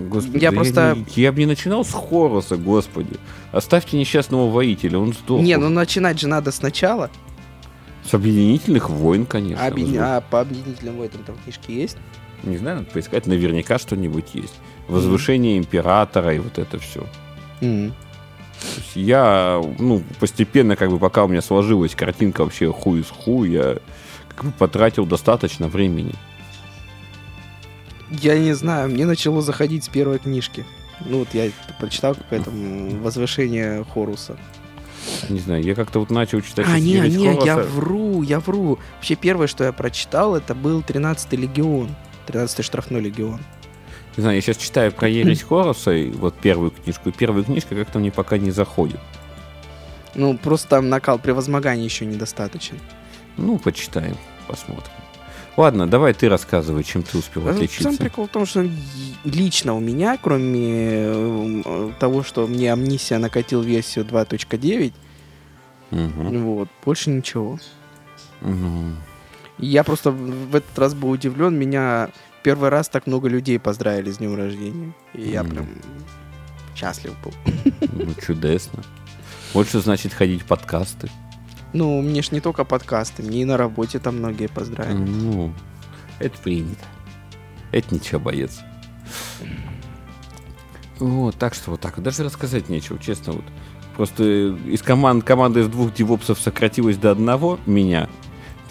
Господи, 0.10 0.42
Я 0.44 0.52
да 0.52 0.56
просто- 0.56 0.96
не- 0.96 1.22
Я 1.22 1.32
бы 1.34 1.40
не 1.40 1.46
начинал 1.46 1.84
с 1.84 1.92
Хоруса, 1.92 2.56
господи. 2.56 3.18
Оставьте 3.52 3.98
несчастного 3.98 4.50
воителя, 4.50 4.98
он 4.98 5.14
сдох. 5.14 5.42
Не, 5.42 5.58
ну 5.58 5.70
начинать 5.70 6.20
же 6.20 6.28
надо 6.28 6.52
сначала. 6.52 7.10
С 8.10 8.14
объединительных 8.14 8.90
войн, 8.90 9.26
конечно. 9.26 9.66
Объедин- 9.66 10.00
а 10.02 10.22
по 10.22 10.40
объединительным 10.42 10.96
войнам 10.96 11.24
там 11.26 11.36
книжки 11.44 11.72
есть? 11.72 11.98
Не 12.44 12.58
знаю, 12.58 12.78
надо 12.78 12.90
поискать, 12.90 13.28
наверняка 13.28 13.78
что-нибудь 13.78 14.30
есть. 14.34 14.54
возвышение 14.88 15.58
императора 15.58 16.34
и 16.36 16.40
вот 16.40 16.58
это 16.58 16.78
все. 16.80 17.06
Мгм. 17.62 17.94
Я, 18.96 19.62
ну, 19.80 20.04
постепенно, 20.20 20.76
как 20.76 20.90
бы, 20.90 21.00
пока 21.00 21.24
у 21.24 21.28
меня 21.28 21.42
сложилась 21.42 21.96
картинка 21.96 22.44
вообще 22.44 22.72
хуй 22.72 23.02
из 23.02 23.10
ху, 23.10 23.44
я 23.44 23.78
как 24.36 24.46
бы 24.46 24.52
потратил 24.52 25.06
достаточно 25.06 25.68
времени. 25.68 26.14
Я 28.10 28.38
не 28.38 28.54
знаю, 28.54 28.90
мне 28.90 29.06
начало 29.06 29.42
заходить 29.42 29.86
с 29.86 29.90
первой 29.90 30.20
книжки. 30.20 30.66
Ну 31.06 31.20
вот 31.20 31.30
я 31.34 31.50
прочитал 31.80 32.16
какое-то 32.16 32.52
возвышение 33.02 33.86
Хоруса. 33.94 34.38
Не 35.30 35.40
знаю, 35.40 35.64
я 35.64 35.74
как-то 35.74 36.00
вот 36.00 36.12
начал 36.12 36.42
читать... 36.42 36.68
А, 36.70 36.78
не, 36.78 37.00
не, 37.00 37.24
я 37.44 37.56
Хоруса. 37.56 37.70
вру, 37.70 38.22
я 38.22 38.40
вру. 38.40 38.80
Вообще 38.96 39.16
первое, 39.16 39.48
что 39.48 39.64
я 39.64 39.72
прочитал, 39.72 40.36
это 40.36 40.54
был 40.54 40.82
13-й 40.82 41.38
легион. 41.38 41.90
13-й 42.28 42.64
штрафной 42.64 43.02
легион. 43.02 43.40
Не 44.18 44.22
знаю, 44.22 44.36
я 44.36 44.42
сейчас 44.42 44.58
читаю 44.58 44.92
про 44.92 45.08
ересь 45.10 45.44
Хоруса, 45.44 45.92
и 45.92 46.10
вот 46.12 46.36
первую 46.36 46.72
книжку, 46.72 47.10
и 47.10 47.12
первая 47.12 47.44
книжка 47.44 47.76
как-то 47.76 48.00
мне 48.00 48.12
пока 48.12 48.38
не 48.38 48.52
заходит. 48.52 49.00
Ну, 50.16 50.38
просто 50.38 50.68
там 50.68 50.90
накал 50.90 51.20
превозмогания 51.20 51.86
еще 51.86 52.06
недостаточен. 52.06 52.78
Ну, 53.38 53.58
почитаем, 53.58 54.18
посмотрим. 54.48 54.92
Ладно, 55.58 55.86
давай 55.88 56.14
ты 56.14 56.30
рассказывай, 56.30 56.84
чем 56.84 57.04
ты 57.04 57.18
успел 57.18 57.48
А 57.48 57.52
отличиться. 57.52 57.84
Сам 57.84 57.98
прикол 57.98 58.26
в 58.28 58.30
том, 58.30 58.46
что 58.46 58.66
лично 59.26 59.74
у 59.76 59.80
меня, 59.80 60.18
кроме 60.22 61.04
э, 61.06 61.92
того, 62.00 62.24
что 62.24 62.48
мне 62.48 62.72
Амнисия 62.72 63.20
накатил 63.20 63.62
версию 63.62 64.06
2.9, 64.06 64.94
Мгм. 65.92 66.44
вот, 66.46 66.70
больше 66.86 67.10
ничего. 67.10 67.60
Ну, 68.42 68.92
И 69.60 69.68
Я 69.68 69.84
просто 69.84 70.12
в 70.12 70.56
этот 70.56 70.78
раз 70.80 70.94
был 70.94 71.10
удивлен, 71.12 71.58
меня 71.58 72.10
первый 72.44 72.70
раз 72.70 72.90
так 72.90 73.08
много 73.08 73.28
людей 73.28 73.60
поздравили 73.60 74.12
с 74.12 74.18
днем 74.18 74.36
рождения. 74.36 74.94
И 75.14 75.30
я 75.30 75.44
прям 75.44 75.68
счастлив 76.76 77.16
был. 77.24 77.34
ну, 77.94 78.14
чудесно. 78.26 78.84
Вот 79.54 79.68
что 79.68 79.82
значит 79.82 80.14
ходить 80.14 80.44
в 80.44 80.46
подкасты. 80.46 81.10
Ну, 81.74 82.02
мне 82.02 82.22
ж 82.22 82.32
не 82.32 82.42
только 82.42 82.66
подкасты, 82.66 83.24
мне 83.24 83.44
и 83.44 83.46
на 83.46 83.58
работе 83.58 84.00
там 84.00 84.18
многие 84.18 84.48
поздравили. 84.48 84.98
Ну, 84.98 85.54
это 86.20 86.38
принято. 86.40 86.86
Это 87.72 87.94
ничего, 87.94 88.20
боец. 88.20 88.60
Вот, 91.00 91.36
так 91.36 91.54
что 91.54 91.72
вот 91.72 91.82
так. 91.82 92.02
Даже 92.02 92.24
рассказать 92.24 92.70
нечего, 92.70 93.00
честно. 93.00 93.34
Вот. 93.34 93.46
Просто 93.96 94.24
из 94.24 94.82
команд, 94.82 95.24
команда 95.24 95.62
из 95.62 95.68
двух 95.68 95.94
девопсов 95.94 96.40
сократилась 96.40 96.98
до 96.98 97.12
одного, 97.12 97.60
меня. 97.66 98.10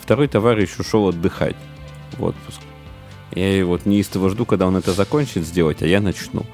Второй 0.01 0.29
товарищ 0.29 0.79
ушел 0.79 1.09
отдыхать 1.09 1.57
в 2.13 2.23
отпуск. 2.23 2.61
Я 3.33 3.59
и 3.59 3.63
вот 3.63 3.87
неистово 3.87 4.31
жду, 4.31 4.45
когда 4.45 4.67
он 4.67 4.77
это 4.77 4.93
закончит 4.93 5.45
сделать, 5.47 5.83
а 5.83 5.87
я 5.87 6.01
начну. 6.01 6.45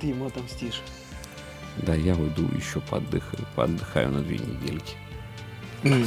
Ты 0.00 0.08
ему 0.08 0.26
отомстишь. 0.26 0.82
Да, 1.78 1.94
я 1.94 2.14
уйду 2.14 2.48
еще 2.56 2.80
поотдыхаю, 2.80 3.46
поотдыхаю 3.54 4.10
на 4.10 4.20
две 4.20 4.38
недельки. 4.38 4.94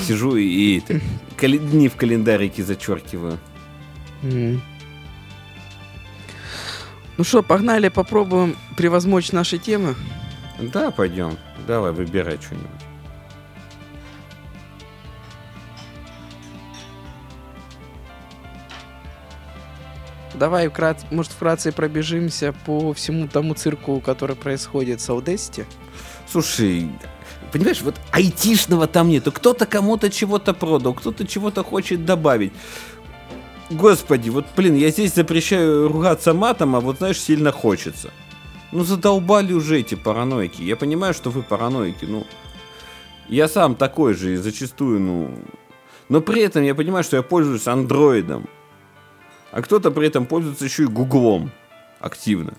Сижу 0.05 0.35
и, 0.35 0.43
и 0.43 0.77
это, 0.79 0.99
дни 1.39 1.87
в 1.87 1.95
календарике 1.95 2.63
зачеркиваю. 2.63 3.39
Мгм. 4.21 4.61
Ну 7.17 7.23
что, 7.23 7.43
погнали, 7.43 7.89
попробуем 7.89 8.55
превозмочь 8.77 9.31
наши 9.31 9.57
темы. 9.57 9.95
Да, 10.59 10.91
пойдем. 10.91 11.37
Давай, 11.67 11.91
выбирай 11.91 12.37
что-нибудь. 12.41 12.88
Давай, 20.39 20.69
вкрат... 20.69 21.05
может, 21.11 21.33
вкратце 21.33 21.73
пробежимся 21.73 22.55
по 22.65 22.93
всему 22.93 23.27
тому 23.27 23.53
цирку, 23.55 23.99
который 23.99 24.37
происходит 24.37 25.01
с 25.01 25.09
Audacity. 25.09 25.65
Слушай, 26.31 26.89
понимаешь, 27.51 27.81
вот 27.81 27.95
айтишного 28.11 28.87
там 28.87 29.09
нету. 29.09 29.33
Кто-то 29.33 29.65
кому-то 29.65 30.09
чего-то 30.09 30.53
продал, 30.53 30.93
кто-то 30.93 31.27
чего-то 31.27 31.63
хочет 31.63 32.05
добавить. 32.05 32.53
Господи, 33.69 34.29
вот, 34.29 34.45
блин, 34.55 34.75
я 34.75 34.91
здесь 34.91 35.13
запрещаю 35.13 35.89
ругаться 35.89 36.33
матом, 36.33 36.75
а 36.75 36.79
вот, 36.79 36.99
знаешь, 36.99 37.19
сильно 37.19 37.51
хочется. 37.51 38.09
Ну, 38.71 38.85
задолбали 38.85 39.51
уже 39.51 39.79
эти 39.79 39.95
параноики. 39.95 40.61
Я 40.61 40.77
понимаю, 40.77 41.13
что 41.13 41.29
вы 41.31 41.43
параноики, 41.43 42.05
ну... 42.05 42.25
Я 43.27 43.47
сам 43.47 43.75
такой 43.75 44.13
же, 44.13 44.33
и 44.33 44.37
зачастую, 44.37 44.99
ну... 45.01 45.31
Но 46.07 46.21
при 46.21 46.41
этом 46.41 46.63
я 46.63 46.73
понимаю, 46.73 47.03
что 47.03 47.17
я 47.17 47.23
пользуюсь 47.23 47.67
андроидом. 47.67 48.47
А 49.51 49.61
кто-то 49.61 49.91
при 49.91 50.07
этом 50.07 50.25
пользуется 50.25 50.65
еще 50.65 50.83
и 50.83 50.87
гуглом 50.87 51.51
активно. 51.99 52.53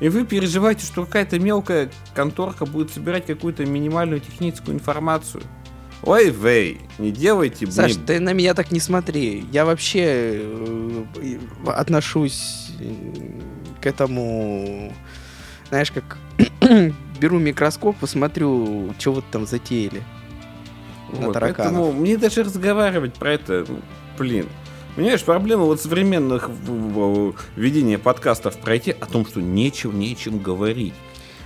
И 0.00 0.08
вы 0.08 0.24
переживаете, 0.24 0.86
что 0.86 1.04
какая-то 1.04 1.38
мелкая 1.38 1.90
конторка 2.14 2.66
будет 2.66 2.90
собирать 2.92 3.26
какую-то 3.26 3.66
минимальную 3.66 4.20
техническую 4.20 4.76
информацию. 4.76 5.42
Ой, 6.02 6.30
вей, 6.30 6.80
не 6.98 7.10
делайте 7.10 7.64
мне... 7.66 7.74
Саш, 7.74 7.96
ты 8.06 8.20
на 8.20 8.32
меня 8.32 8.54
так 8.54 8.70
не 8.70 8.78
смотри. 8.78 9.44
Я 9.50 9.64
вообще 9.64 10.40
э, 10.42 11.04
отношусь 11.66 12.70
э, 12.78 12.92
к 13.80 13.86
этому, 13.86 14.92
знаешь, 15.70 15.90
как 15.90 16.18
беру 17.20 17.40
микроскоп 17.40 18.00
и 18.00 18.06
смотрю, 18.06 18.94
что 19.00 19.14
вот 19.14 19.24
там 19.32 19.44
затеяли. 19.44 20.04
на 21.12 21.26
Вот, 21.26 21.32
тараканов. 21.32 21.56
поэтому 21.56 21.92
мне 21.92 22.16
даже 22.16 22.44
разговаривать 22.44 23.14
про 23.14 23.32
это, 23.32 23.64
ну, 23.68 23.80
блин. 24.18 24.46
Понимаешь, 24.96 25.22
проблема 25.22 25.62
вот 25.64 25.80
современных 25.80 26.50
ведения 27.54 27.98
подкастов 27.98 28.58
пройти 28.58 28.90
о 28.90 29.06
том, 29.06 29.24
что 29.24 29.40
нечем, 29.40 29.98
нечем 29.98 30.38
говорить. 30.38 30.94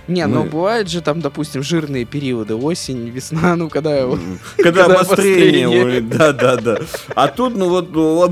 Не, 0.07 0.25
ну 0.27 0.43
Мы- 0.43 0.49
бывают 0.49 0.89
же 0.89 1.01
там, 1.01 1.21
допустим, 1.21 1.63
жирные 1.63 2.03
периоды, 2.03 2.55
осень, 2.55 3.07
весна, 3.09 3.55
ну 3.55 3.69
когда... 3.69 4.05
Когда 4.57 4.85
обострение, 4.85 5.67
обострение. 5.67 5.85
ой, 5.85 6.01
да, 6.01 6.33
да, 6.33 6.57
да. 6.57 6.79
А 7.15 7.27
тут, 7.27 7.55
ну 7.55 7.69
вот, 7.69 7.91
ну, 7.91 8.15
вот, 8.15 8.31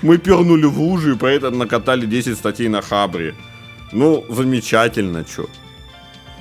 мы 0.00 0.16
пернули 0.16 0.64
в 0.64 0.80
лужи 0.80 1.14
и 1.14 1.16
при 1.16 1.34
этом 1.34 1.58
накатали 1.58 2.06
10 2.06 2.38
статей 2.38 2.68
на 2.68 2.80
Хабре. 2.80 3.34
Ну, 3.92 4.24
замечательно, 4.28 5.24
чё. 5.24 5.46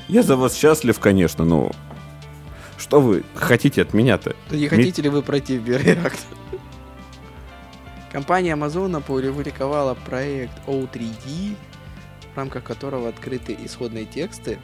Я 0.07 0.23
за 0.23 0.37
вас 0.37 0.55
счастлив, 0.55 0.99
конечно, 0.99 1.43
но 1.43 1.71
что 2.77 3.01
вы 3.01 3.23
хотите 3.33 3.81
от 3.81 3.93
меня-то? 3.93 4.35
Не 4.51 4.67
хотите 4.67 5.01
ли 5.01 5.09
вы 5.09 5.21
пройти 5.21 5.57
в 5.57 5.63
Биореакт? 5.63 6.19
Компания 8.15 8.53
Amazon 8.53 8.95
опубликовала 8.95 9.93
проект 9.93 10.53
O3D, 10.67 11.57
в 12.33 12.37
рамках 12.37 12.63
которого 12.63 13.09
открыты 13.09 13.57
исходные 13.65 14.05
тексты 14.05 14.57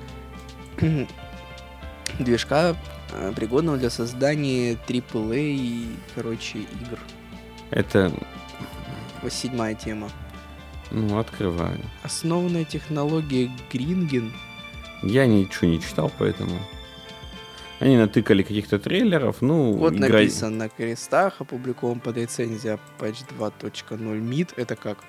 движка, 2.20 2.78
э, 3.12 3.34
пригодного 3.36 3.78
для 3.78 3.90
создания 3.90 4.76
AAA, 4.88 5.86
короче, 6.16 6.60
игр. 6.60 6.98
Это, 7.72 8.14
Вот 9.22 9.34
седьмая 9.34 9.76
тема. 9.76 10.08
ну, 10.92 11.20
открываю. 11.20 11.78
Основная 12.04 12.64
технология 12.64 13.52
Гринген. 13.70 14.32
Я 15.04 15.26
ничего 15.26 15.68
не 15.68 15.82
читал, 15.82 16.10
поэтому... 16.18 16.58
Они 17.82 17.98
натыкали 17.98 18.44
каких-то 18.44 18.78
трейлеров, 18.78 19.42
ну... 19.42 19.74
Вот 19.74 19.94
игра- 19.96 20.20
написано 20.20 20.56
на 20.56 20.70
крестах, 20.70 21.42
опубликован 21.42 22.00
под 22.00 22.16
лицензией 22.18 22.78
Patch 23.00 23.26
2.0 23.38 24.00
MID. 24.22 24.54
Это 24.56 24.76
как? 24.76 25.00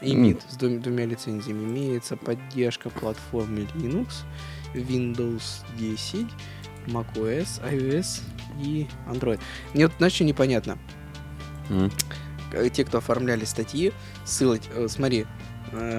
И. 0.00 0.14
MID 0.14 0.40
с 0.48 0.56
двум- 0.56 0.78
двумя 0.80 1.06
лицензиями. 1.06 1.64
Имеется 1.64 2.16
поддержка 2.16 2.88
платформы 2.88 3.66
Linux, 3.74 4.22
Windows 4.74 5.64
10, 5.76 6.26
macOS, 6.86 7.60
iOS 7.68 8.20
и 8.62 8.86
Android. 9.10 9.40
Мне 9.74 9.88
вот, 9.88 10.12
что 10.12 10.22
непонятно? 10.22 10.78
Э, 12.52 12.70
Те, 12.70 12.84
кто 12.84 12.98
оформляли 12.98 13.44
статьи, 13.44 13.92
ссылать, 14.24 14.62
э, 14.72 14.86
смотри, 14.88 15.26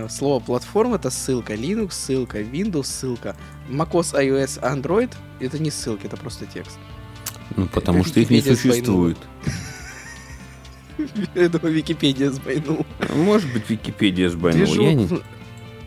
слово 0.09 0.39
платформа 0.39 0.95
это 0.95 1.09
ссылка, 1.09 1.53
Linux 1.53 1.91
ссылка, 1.91 2.41
Windows 2.41 2.85
ссылка, 2.85 3.35
macOS, 3.69 4.13
iOS, 4.13 4.61
Android 4.61 5.11
это 5.39 5.59
не 5.59 5.71
ссылки, 5.71 6.05
это 6.05 6.17
просто 6.17 6.45
текст. 6.45 6.77
Ну, 7.55 7.67
потому 7.67 8.03
что 8.03 8.19
их 8.19 8.29
не 8.29 8.41
существует. 8.41 9.17
Это 11.33 11.65
Википедия 11.67 12.29
сбойнул. 12.29 12.85
Может 13.15 13.51
быть, 13.53 13.69
Википедия 13.69 14.29
сбанила. 14.29 14.65
Я 14.65 14.93
не... 14.93 15.07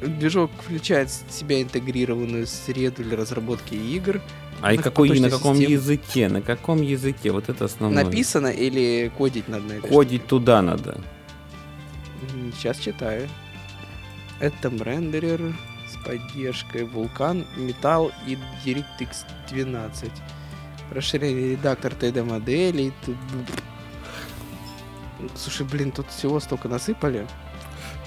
Движок, 0.00 0.50
включает 0.64 1.10
в 1.10 1.32
себя 1.32 1.62
интегрированную 1.62 2.46
среду 2.46 3.04
для 3.04 3.16
разработки 3.16 3.74
игр. 3.74 4.20
А 4.60 4.74
и 4.74 4.76
какой, 4.76 5.20
на 5.20 5.30
каком 5.30 5.54
системы. 5.54 5.72
языке? 5.72 6.28
На 6.28 6.42
каком 6.42 6.82
языке? 6.82 7.30
Вот 7.30 7.48
это 7.48 7.66
основное. 7.66 8.04
Написано 8.04 8.48
или 8.48 9.12
кодить 9.16 9.48
надо 9.48 9.64
на 9.64 9.72
этой 9.74 9.90
Ходить 9.90 10.26
туда 10.26 10.62
надо. 10.62 11.00
Сейчас 12.56 12.78
читаю. 12.78 13.28
Это 14.42 14.70
рендерер 14.70 15.54
с 15.88 16.04
поддержкой 16.04 16.82
Vulkan, 16.82 17.46
Metal 17.56 18.12
и 18.26 18.36
DirectX 18.64 19.24
12. 19.48 20.10
Расширение 20.90 21.52
редактор 21.52 21.92
3D 21.92 22.24
моделей. 22.24 22.92
Тут- 23.06 23.16
Слушай, 25.36 25.64
блин, 25.64 25.92
тут 25.92 26.08
всего 26.10 26.40
столько 26.40 26.68
насыпали. 26.68 27.24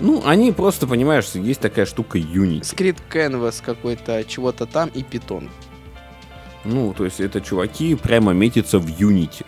Ну, 0.01 0.21
они 0.27 0.51
просто, 0.51 0.85
понимаешь, 0.87 1.29
есть 1.35 1.61
такая 1.61 1.85
штука 1.85 2.17
Unity. 2.17 2.65
Скрит 2.65 2.97
Canvas 3.09 3.63
какой-то, 3.63 4.25
чего-то 4.25 4.65
там 4.65 4.89
и 4.89 5.03
Python. 5.03 5.49
Ну, 6.65 6.93
то 6.93 7.05
есть 7.05 7.21
это 7.21 7.39
чуваки 7.39 7.95
прямо 7.95 8.33
метятся 8.33 8.77
в 8.79 8.87
Unity. 8.87 9.45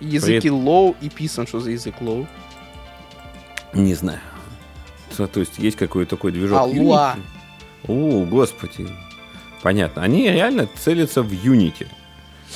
Языки 0.00 0.48
low 0.48 0.94
и 1.00 1.08
Python. 1.08 1.48
Что 1.48 1.60
за 1.60 1.70
язык 1.70 1.94
low? 2.02 2.26
Не 3.72 3.94
знаю. 3.94 4.20
То, 5.16 5.40
есть 5.40 5.58
есть 5.58 5.76
какой-то 5.76 6.16
такой 6.16 6.32
движок 6.32 6.58
А. 6.60 6.66
Unity. 6.68 7.20
О, 7.88 8.24
господи. 8.24 8.88
Понятно. 9.62 10.02
Они 10.02 10.30
реально 10.30 10.68
целятся 10.76 11.22
в 11.22 11.32
Unity. 11.32 11.86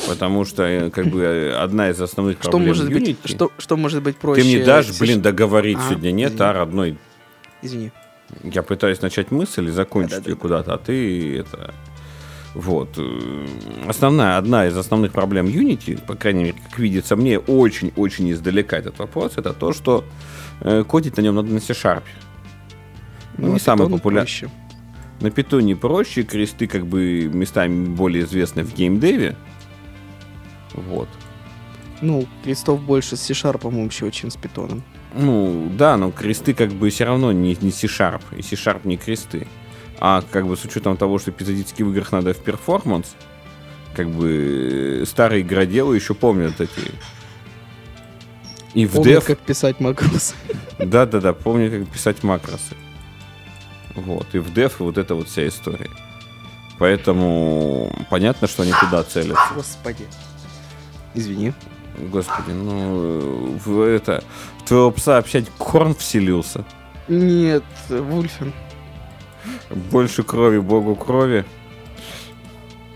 Потому 0.06 0.44
что, 0.44 0.62
э, 0.62 0.90
как 0.90 1.06
бы, 1.06 1.22
э, 1.22 1.54
одна 1.54 1.90
из 1.90 2.00
основных 2.00 2.38
Что 2.40 2.50
проблем 2.50 2.68
может, 2.68 2.88
Unity... 2.90 3.00
быть, 3.00 3.16
что, 3.24 3.50
что 3.58 3.76
может 3.76 4.02
быть 4.02 4.16
проще? 4.16 4.42
Ты 4.42 4.46
мне 4.48 4.64
дашь, 4.64 4.98
блин, 4.98 5.20
договорить 5.22 5.78
А, 5.80 5.88
сегодня. 5.88 6.12
Нет, 6.12 6.32
извини. 6.34 6.44
а, 6.44 6.52
родной. 6.52 6.98
Извини. 7.62 7.90
Я 8.44 8.62
пытаюсь 8.62 9.00
начать 9.00 9.30
мысль 9.30 9.68
и 9.68 9.70
закончить 9.70 10.10
Да-да-да. 10.10 10.30
ее 10.30 10.36
куда-то, 10.36 10.74
а 10.74 10.78
ты 10.78 11.38
это... 11.38 11.74
Вот. 12.54 12.90
э, 12.96 13.46
Основная, 13.88 14.36
одна 14.38 14.66
из 14.66 14.76
основных 14.76 15.12
проблем 15.12 15.46
Unity, 15.46 16.00
по 16.04 16.14
крайней 16.14 16.44
мере, 16.44 16.56
как 16.70 16.78
видится 16.78 17.16
мне, 17.16 17.38
очень-очень 17.38 18.30
издалека 18.32 18.76
этот 18.76 18.98
вопрос, 18.98 19.32
это 19.36 19.52
то, 19.52 19.72
что 19.72 20.04
э, 20.60 20.84
кодить 20.84 21.16
на 21.16 21.22
нем 21.22 21.34
надо 21.34 21.52
на 21.52 21.60
C-Sharp. 21.60 22.02
Ну, 23.38 23.52
не 23.52 23.58
самый 23.58 23.88
популярный. 23.88 24.50
На 25.20 25.30
питоне 25.30 25.74
проще, 25.74 26.22
кресты 26.22 26.66
как 26.66 26.86
бы 26.86 27.24
местами 27.32 27.86
более 27.86 28.24
известны 28.24 28.62
в 28.62 28.74
геймдеве. 28.74 29.36
Вот. 30.74 31.08
Ну, 32.00 32.26
крестов 32.44 32.80
больше 32.80 33.16
с 33.16 33.22
C-Sharp, 33.22 33.60
вообще, 33.62 34.10
чем 34.12 34.30
с 34.30 34.36
питоном. 34.36 34.84
Ну, 35.14 35.72
да, 35.76 35.96
но 35.96 36.12
кресты 36.12 36.54
как 36.54 36.70
бы 36.70 36.90
все 36.90 37.04
равно 37.04 37.32
не, 37.32 37.56
не 37.60 37.72
C-Sharp, 37.72 38.22
и 38.36 38.42
C-Sharp 38.42 38.80
не 38.84 38.96
кресты. 38.96 39.48
А 39.98 40.22
как 40.30 40.46
бы 40.46 40.56
с 40.56 40.64
учетом 40.64 40.96
того, 40.96 41.18
что 41.18 41.32
эпизодически 41.32 41.82
в 41.82 41.90
играх 41.90 42.12
надо 42.12 42.32
в 42.34 42.38
перформанс, 42.38 43.16
как 43.94 44.08
бы 44.10 45.00
э, 45.02 45.04
старые 45.06 45.42
игроделы 45.42 45.96
еще 45.96 46.14
помнят 46.14 46.60
эти... 46.60 46.92
И 48.74 48.86
в 48.86 48.92
Помнит, 48.92 49.14
дев... 49.14 49.24
как 49.24 49.38
писать 49.40 49.80
макросы. 49.80 50.34
Да-да-да, 50.78 51.32
помню, 51.32 51.70
как 51.70 51.88
писать 51.88 52.22
макросы. 52.22 52.76
Вот, 53.94 54.26
и 54.34 54.38
в 54.38 54.52
дев, 54.52 54.80
и 54.80 54.82
вот 54.82 54.98
эта 54.98 55.14
вот 55.14 55.28
вся 55.28 55.46
история. 55.46 55.90
Поэтому 56.78 57.92
понятно, 58.08 58.46
что 58.46 58.62
они 58.62 58.72
туда 58.80 59.02
целятся. 59.02 59.42
Господи. 59.54 60.06
Извини. 61.14 61.52
Господи, 61.98 62.52
ну, 62.52 63.58
в 63.64 63.80
это... 63.80 64.22
В 64.60 64.68
твоего 64.68 64.90
пса 64.92 65.18
общать 65.18 65.48
корн 65.58 65.94
вселился. 65.94 66.64
Нет, 67.08 67.64
Вульфин. 67.88 68.52
Больше 69.70 70.22
крови, 70.22 70.58
богу 70.58 70.94
крови. 70.94 71.44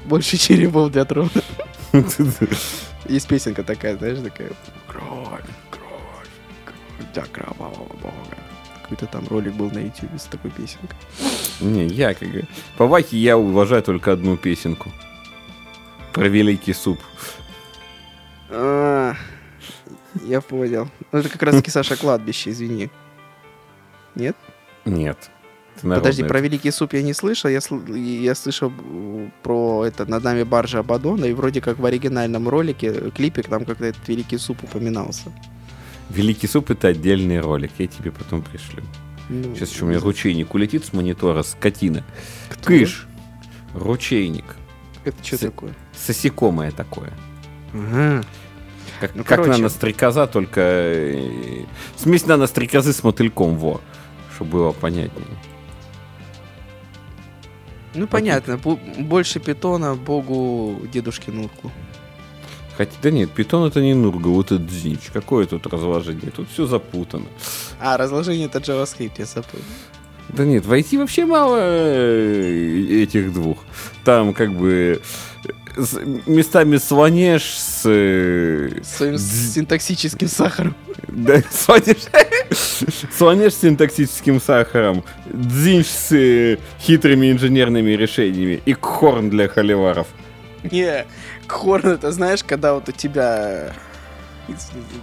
Больше 0.04 0.36
черепов 0.36 0.92
для 0.92 1.04
трона. 1.04 1.30
Есть 3.08 3.26
песенка 3.26 3.62
такая, 3.62 3.96
знаешь, 3.96 4.18
такая. 4.22 4.52
Кровь, 4.86 5.44
кровь, 5.70 6.28
кровь 6.64 7.12
для 7.12 7.22
кровавого 7.22 7.88
бога. 8.00 8.41
Какой-то 8.82 9.06
там 9.06 9.26
ролик 9.28 9.54
был 9.54 9.70
на 9.70 9.78
YouTube 9.78 10.10
с 10.18 10.24
такой 10.24 10.50
песенкой. 10.50 10.96
Не, 11.60 11.86
я 11.86 12.14
как 12.14 12.28
бы... 12.28 12.44
По 12.76 12.86
Вахе 12.86 13.16
я 13.16 13.36
уважаю 13.38 13.82
только 13.82 14.12
одну 14.12 14.36
песенку. 14.36 14.90
Про 16.12 16.28
великий 16.28 16.74
суп. 16.74 16.98
А, 18.50 19.14
Я 20.26 20.40
понял. 20.40 20.88
Ну 21.12 21.18
это 21.18 21.28
как 21.28 21.42
раз 21.42 21.56
таки 21.56 21.70
Саша 21.70 21.96
кладбище, 21.96 22.50
извини. 22.50 22.90
Нет? 24.14 24.36
Нет. 24.84 25.30
Подожди, 25.80 26.22
про 26.24 26.40
Великий 26.40 26.70
суп 26.70 26.92
я 26.92 27.02
не 27.02 27.14
слышал. 27.14 27.50
Я, 27.50 27.58
сл- 27.58 27.96
я 27.98 28.34
слышал 28.34 28.70
про 29.42 29.84
это 29.86 30.04
над 30.04 30.22
нами 30.22 30.42
баржа 30.42 30.80
Абадона, 30.80 31.24
и 31.24 31.32
вроде 31.32 31.60
как 31.60 31.78
в 31.78 31.86
оригинальном 31.86 32.46
ролике, 32.48 32.88
э, 32.88 33.10
клипе, 33.10 33.42
там 33.42 33.64
как-то 33.64 33.86
этот 33.86 34.06
Великий 34.06 34.38
суп 34.38 34.62
упоминался. 34.64 35.32
Великий 36.10 36.46
суп 36.46 36.70
это 36.70 36.88
отдельный 36.88 37.40
ролик, 37.40 37.72
я 37.78 37.86
тебе 37.86 38.10
потом 38.10 38.42
пришлю. 38.42 38.82
Ну, 39.28 39.54
Сейчас 39.54 39.72
еще 39.72 39.84
у 39.84 39.88
меня 39.88 39.98
ручейник 40.00 40.52
улетит 40.54 40.84
с 40.84 40.92
монитора, 40.92 41.42
скотина. 41.42 42.04
кто? 42.50 42.64
Кыш. 42.66 43.06
Ручейник. 43.74 44.44
Это 45.04 45.24
что 45.24 45.36
С- 45.36 45.40
такое? 45.40 45.74
Сосекомое 45.96 46.70
такое. 46.70 47.12
Ага. 47.72 48.22
Как, 49.00 49.14
Ну, 49.14 49.24
как 49.24 49.38
короче. 49.40 49.50
нано-стрекоза, 49.52 50.26
только... 50.26 50.60
э, 50.60 51.64
Смесь 51.96 52.26
нано-стрекозы 52.26 52.92
с 52.92 53.02
мотыльком, 53.02 53.56
во. 53.56 53.80
Чтобы 54.34 54.50
было 54.50 54.72
понятнее. 54.72 55.26
Ну 57.94 58.06
понятно, 58.06 58.52
бу- 58.52 59.02
больше 59.02 59.38
питона 59.40 59.94
богу 59.94 60.80
дедушке 60.92 61.30
Нурку. 61.30 61.70
Хотя, 62.76 62.92
да 63.02 63.10
нет, 63.10 63.30
питон 63.30 63.66
это 63.68 63.80
не 63.80 63.94
Нурга, 63.94 64.28
вот 64.28 64.46
это 64.52 64.58
Дзинч. 64.62 65.10
Какое 65.12 65.46
тут 65.46 65.66
разложение? 65.66 66.30
Тут 66.34 66.48
все 66.50 66.66
запутано. 66.66 67.26
А, 67.80 67.96
разложение 67.96 68.46
это 68.46 68.58
JavaScript, 68.58 69.12
я 69.18 69.26
забыл. 69.26 69.60
Да 70.30 70.44
нет, 70.44 70.64
в 70.64 70.72
IT 70.72 70.96
вообще 70.98 71.26
мало 71.26 71.58
э, 71.60 73.02
этих 73.02 73.32
двух. 73.34 73.58
Там 74.04 74.32
как 74.32 74.52
бы 74.54 75.02
э, 75.76 75.82
с- 75.82 76.00
местами 76.26 76.78
слонеж 76.78 77.42
с... 77.42 77.82
э, 77.84 78.70
Своим 78.82 79.14
Дз- 79.16 79.52
синтаксическим 79.54 80.28
сахаром. 80.28 80.74
Да, 81.08 81.42
слонеж, 81.50 81.96
слонеж 83.16 83.52
с 83.52 83.60
синтаксическим 83.60 84.40
сахаром, 84.40 85.04
дзинч 85.26 85.86
с 85.86 86.58
хитрыми 86.80 87.30
инженерными 87.30 87.90
решениями 87.90 88.62
и 88.64 88.72
хорн 88.72 89.28
для 89.28 89.48
холиваров. 89.48 90.06
Не, 90.70 91.04
хорн 91.48 91.88
это 91.92 92.12
знаешь, 92.12 92.42
когда 92.44 92.74
вот 92.74 92.88
у 92.88 92.92
тебя 92.92 93.72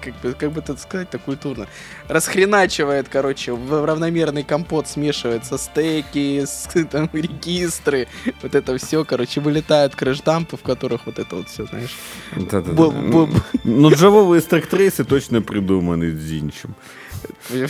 как 0.02 0.14
бы, 0.22 0.34
как 0.34 0.52
бы 0.52 0.60
это 0.60 0.76
сказать-то 0.78 1.18
культурно, 1.18 1.68
расхреначивает, 2.08 3.08
короче, 3.10 3.54
в 3.54 3.86
равномерный 3.86 4.44
компот 4.44 4.88
смешивается 4.88 5.58
стейки, 5.58 6.44
с, 6.46 6.68
там, 6.92 7.10
регистры, 7.14 8.08
вот 8.42 8.54
это 8.54 8.78
все, 8.78 9.06
короче, 9.06 9.40
вылетают 9.42 9.96
крэш-дампы, 9.96 10.58
в 10.58 10.62
которых 10.62 11.06
вот 11.06 11.20
это 11.20 11.38
вот 11.38 11.48
все, 11.50 11.66
знаешь. 11.66 11.96
Да-да-да. 12.36 12.72
Бу- 12.72 13.30
Ну, 13.64 13.90
джавовые 13.92 14.42
стректрейсы 14.42 15.04
точно 15.06 15.42
придуманы 15.42 16.12
дзинчем. 16.12 16.76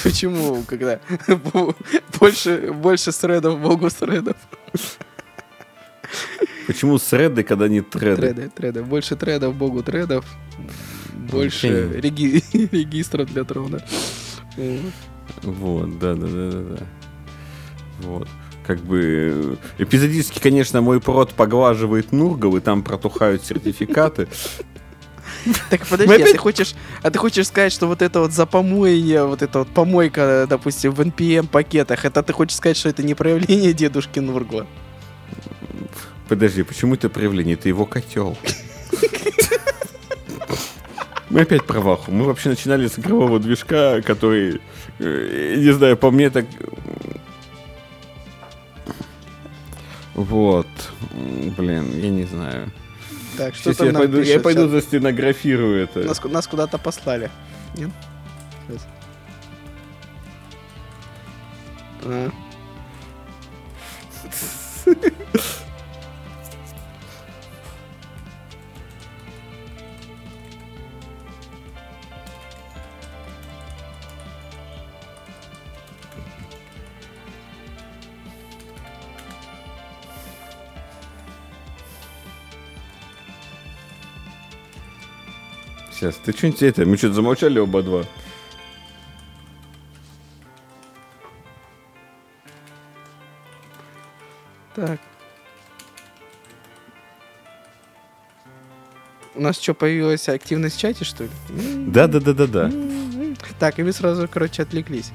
Почему, 0.03 0.63
когда 0.63 0.99
больше, 2.19 2.71
больше 2.73 3.11
средов, 3.11 3.59
богу 3.59 3.89
средов? 3.89 4.35
Почему 6.69 6.99
среды, 6.99 7.41
когда 7.43 7.67
не 7.67 7.81
треды? 7.81 8.21
Треды, 8.21 8.49
треды. 8.55 8.83
Больше 8.83 9.15
тредов, 9.15 9.55
богу 9.55 9.81
тредов. 9.81 10.23
Больше 11.31 11.89
реги- 11.95 12.43
регистра 12.71 13.25
для 13.25 13.43
трона. 13.43 13.81
Вот. 15.41 15.97
Да, 15.97 16.13
да, 16.13 16.27
да, 16.27 16.51
да, 16.51 16.61
да. 16.61 16.85
Вот. 18.01 18.27
Как 18.67 18.81
бы 18.81 19.57
э, 19.79 19.83
эпизодически, 19.83 20.39
конечно, 20.39 20.81
мой 20.81 21.01
прод 21.01 21.33
поглаживает 21.33 22.11
Нургал, 22.11 22.57
и 22.57 22.59
там 22.59 22.83
протухают 22.83 23.43
сертификаты. 23.43 24.27
Так 25.71 25.87
подожди, 25.87 26.21
а 26.21 26.25
ты 26.25 26.37
хочешь, 26.37 26.75
а 27.01 27.09
ты 27.09 27.17
хочешь 27.17 27.47
сказать, 27.47 27.73
что 27.73 27.87
вот 27.87 28.03
это 28.03 28.19
вот 28.19 28.31
запомоение, 28.31 29.25
вот 29.25 29.41
это 29.41 29.59
вот 29.59 29.69
помойка, 29.69 30.45
допустим, 30.47 30.91
в 30.91 31.01
NPM 31.01 31.47
пакетах, 31.47 32.05
это 32.05 32.21
ты 32.21 32.31
хочешь 32.31 32.57
сказать, 32.57 32.77
что 32.77 32.89
это 32.89 33.01
не 33.01 33.15
проявление 33.15 33.73
дедушки 33.73 34.19
Нургла? 34.19 34.67
Подожди, 36.29 36.61
почему 36.61 36.93
это 36.93 37.09
проявление? 37.09 37.55
Это 37.55 37.67
его 37.69 37.85
котел. 37.87 38.37
Мы 41.31 41.41
опять 41.41 41.65
про 41.65 41.79
Ваху. 41.79 42.11
Мы 42.11 42.25
вообще 42.25 42.49
начинали 42.49 42.87
с 42.87 42.97
игрового 42.99 43.39
движка, 43.39 44.01
который, 44.03 44.61
э, 44.99 45.55
не 45.57 45.71
знаю, 45.71 45.97
по 45.97 46.11
мне 46.11 46.29
так... 46.29 46.45
Вот. 50.13 50.67
Блин, 51.57 51.99
я 51.99 52.09
не 52.09 52.25
знаю. 52.25 52.71
Так, 53.37 53.55
что 53.55 53.73
Сейчас 53.73 53.77
там 53.77 53.87
я 53.87 53.93
пойду, 53.93 54.17
я 54.17 54.23
пишут? 54.23 54.43
пойду 54.43 54.61
Щас. 54.63 54.71
застенографирую 54.71 55.83
это. 55.83 56.01
Нас, 56.01 56.23
нас 56.23 56.47
куда-то 56.47 56.77
послали. 56.77 57.31
Нет? 57.75 57.89
Щас. 58.67 58.87
А. 62.03 62.31
Сейчас, 85.99 86.15
ты 86.23 86.31
что-нибудь 86.31 86.61
это, 86.63 86.85
мы 86.85 86.95
что-то 86.95 87.15
замолчали 87.15 87.59
оба 87.59 87.83
два. 87.83 88.05
Так. 94.75 94.99
У 99.35 99.41
нас 99.41 99.59
что, 99.59 99.73
появилась 99.73 100.29
активность 100.29 100.77
в 100.77 100.79
чате, 100.79 101.03
что 101.03 101.25
ли? 101.25 101.29
Да, 101.87 102.07
да, 102.07 102.21
да, 102.21 102.33
да, 102.33 102.47
да. 102.47 102.71
Так, 103.59 103.77
и 103.79 103.83
мы 103.83 103.91
сразу, 103.91 104.25
короче, 104.29 104.63
отвлеклись. 104.63 105.11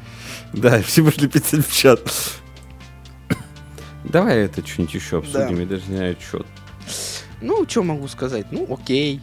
Да, 0.52 0.82
все 0.82 1.02
пошли 1.02 1.28
писать 1.28 1.66
в 1.66 1.74
чат. 1.74 2.00
Давай 4.04 4.40
это 4.40 4.66
что-нибудь 4.66 4.94
еще 4.94 5.18
обсудим, 5.18 5.56
Да. 5.56 5.62
я 5.62 5.66
даже 5.66 5.82
не 5.88 5.96
знаю, 5.96 6.16
что. 6.20 6.44
Ну, 7.40 7.66
что 7.66 7.82
могу 7.82 8.06
сказать? 8.08 8.48
Ну, 8.50 8.66
окей. 8.70 9.22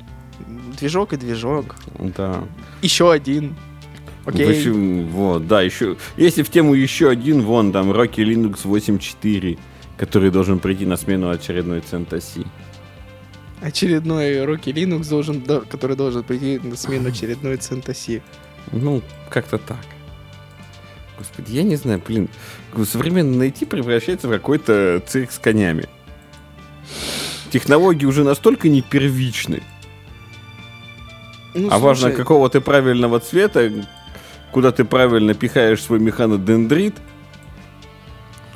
Движок 0.80 1.14
и 1.14 1.18
движок. 1.18 1.76
Да. 2.00 2.44
Еще 2.82 3.12
один. 3.12 3.56
Окей. 4.26 4.46
В 4.46 4.50
общем, 4.50 5.08
вот, 5.08 5.48
да, 5.48 5.62
еще. 5.62 5.98
Если 6.18 6.44
в 6.44 6.50
тему 6.50 6.74
еще 6.74 7.10
один, 7.10 7.42
вон 7.42 7.72
там 7.72 7.92
Rocky 7.92 8.24
Linux 8.24 8.64
8.4, 8.64 9.58
который 9.98 10.32
должен 10.32 10.60
прийти 10.60 10.86
на 10.86 10.98
смену 10.98 11.30
очередной 11.30 11.80
CentOS. 11.80 12.46
Очередной 13.62 14.38
Rocky 14.46 14.74
Linux, 14.74 15.10
должен, 15.10 15.42
да, 15.42 15.62
который 15.62 15.96
должен 15.96 16.24
прийти 16.24 16.60
на 16.60 16.76
смену 16.76 17.10
очередной 17.10 17.56
CentOS. 17.56 18.22
Ну, 18.72 19.02
как-то 19.30 19.58
так. 19.58 19.86
Господи, 21.18 21.54
я 21.54 21.64
не 21.64 21.76
знаю, 21.76 22.02
блин. 22.06 22.30
Современный 22.86 23.50
IT 23.50 23.68
превращается 23.68 24.28
в 24.28 24.32
какой-то 24.32 25.02
цирк 25.06 25.32
с 25.32 25.40
конями. 25.40 25.88
Технологии 27.52 28.06
уже 28.06 28.24
настолько 28.24 28.70
не 28.70 28.82
первичны. 28.82 29.62
Ну, 31.54 31.70
а 31.72 31.80
важно, 31.80 32.08
слушай, 32.08 32.18
какого 32.18 32.50
ты 32.50 32.62
правильного 32.62 33.20
цвета, 33.20 33.72
куда 34.52 34.72
ты 34.72 34.86
правильно 34.86 35.34
пихаешь 35.34 35.84
свой 35.84 36.00
механодендрит, 36.00 36.96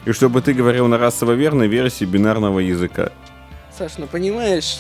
и 0.06 0.12
чтобы 0.12 0.42
ты 0.42 0.54
говорил 0.54 0.88
на 0.88 0.98
расово 0.98 1.34
верной 1.34 1.68
версии 1.68 2.06
бинарного 2.06 2.60
языка. 2.60 3.12
Саш, 3.78 3.98
ну 3.98 4.08
понимаешь, 4.08 4.80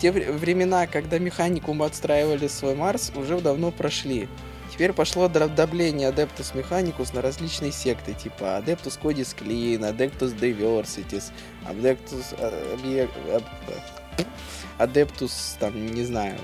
те 0.00 0.12
вре- 0.12 0.32
времена, 0.32 0.86
когда 0.86 1.18
механикум 1.18 1.82
отстраивали 1.82 2.48
свой 2.48 2.74
Марс, 2.74 3.12
уже 3.14 3.40
давно 3.40 3.70
прошли. 3.70 4.28
Теперь 4.72 4.92
пошло 4.92 5.28
дробление 5.28 6.10
Adeptus 6.10 6.52
Mechanicus 6.52 7.14
на 7.14 7.22
различные 7.22 7.72
секты, 7.72 8.12
типа 8.12 8.62
Adeptus 8.62 8.98
Codis 9.02 9.34
Clean, 9.34 9.78
Adeptus 9.80 10.38
Diversities, 10.38 11.30
Adeptus... 11.66 12.34
э, 12.36 13.06
э, 13.28 13.40
Adeptus, 14.78 15.56
там, 15.58 15.86
не 15.86 16.04
знаю... 16.04 16.34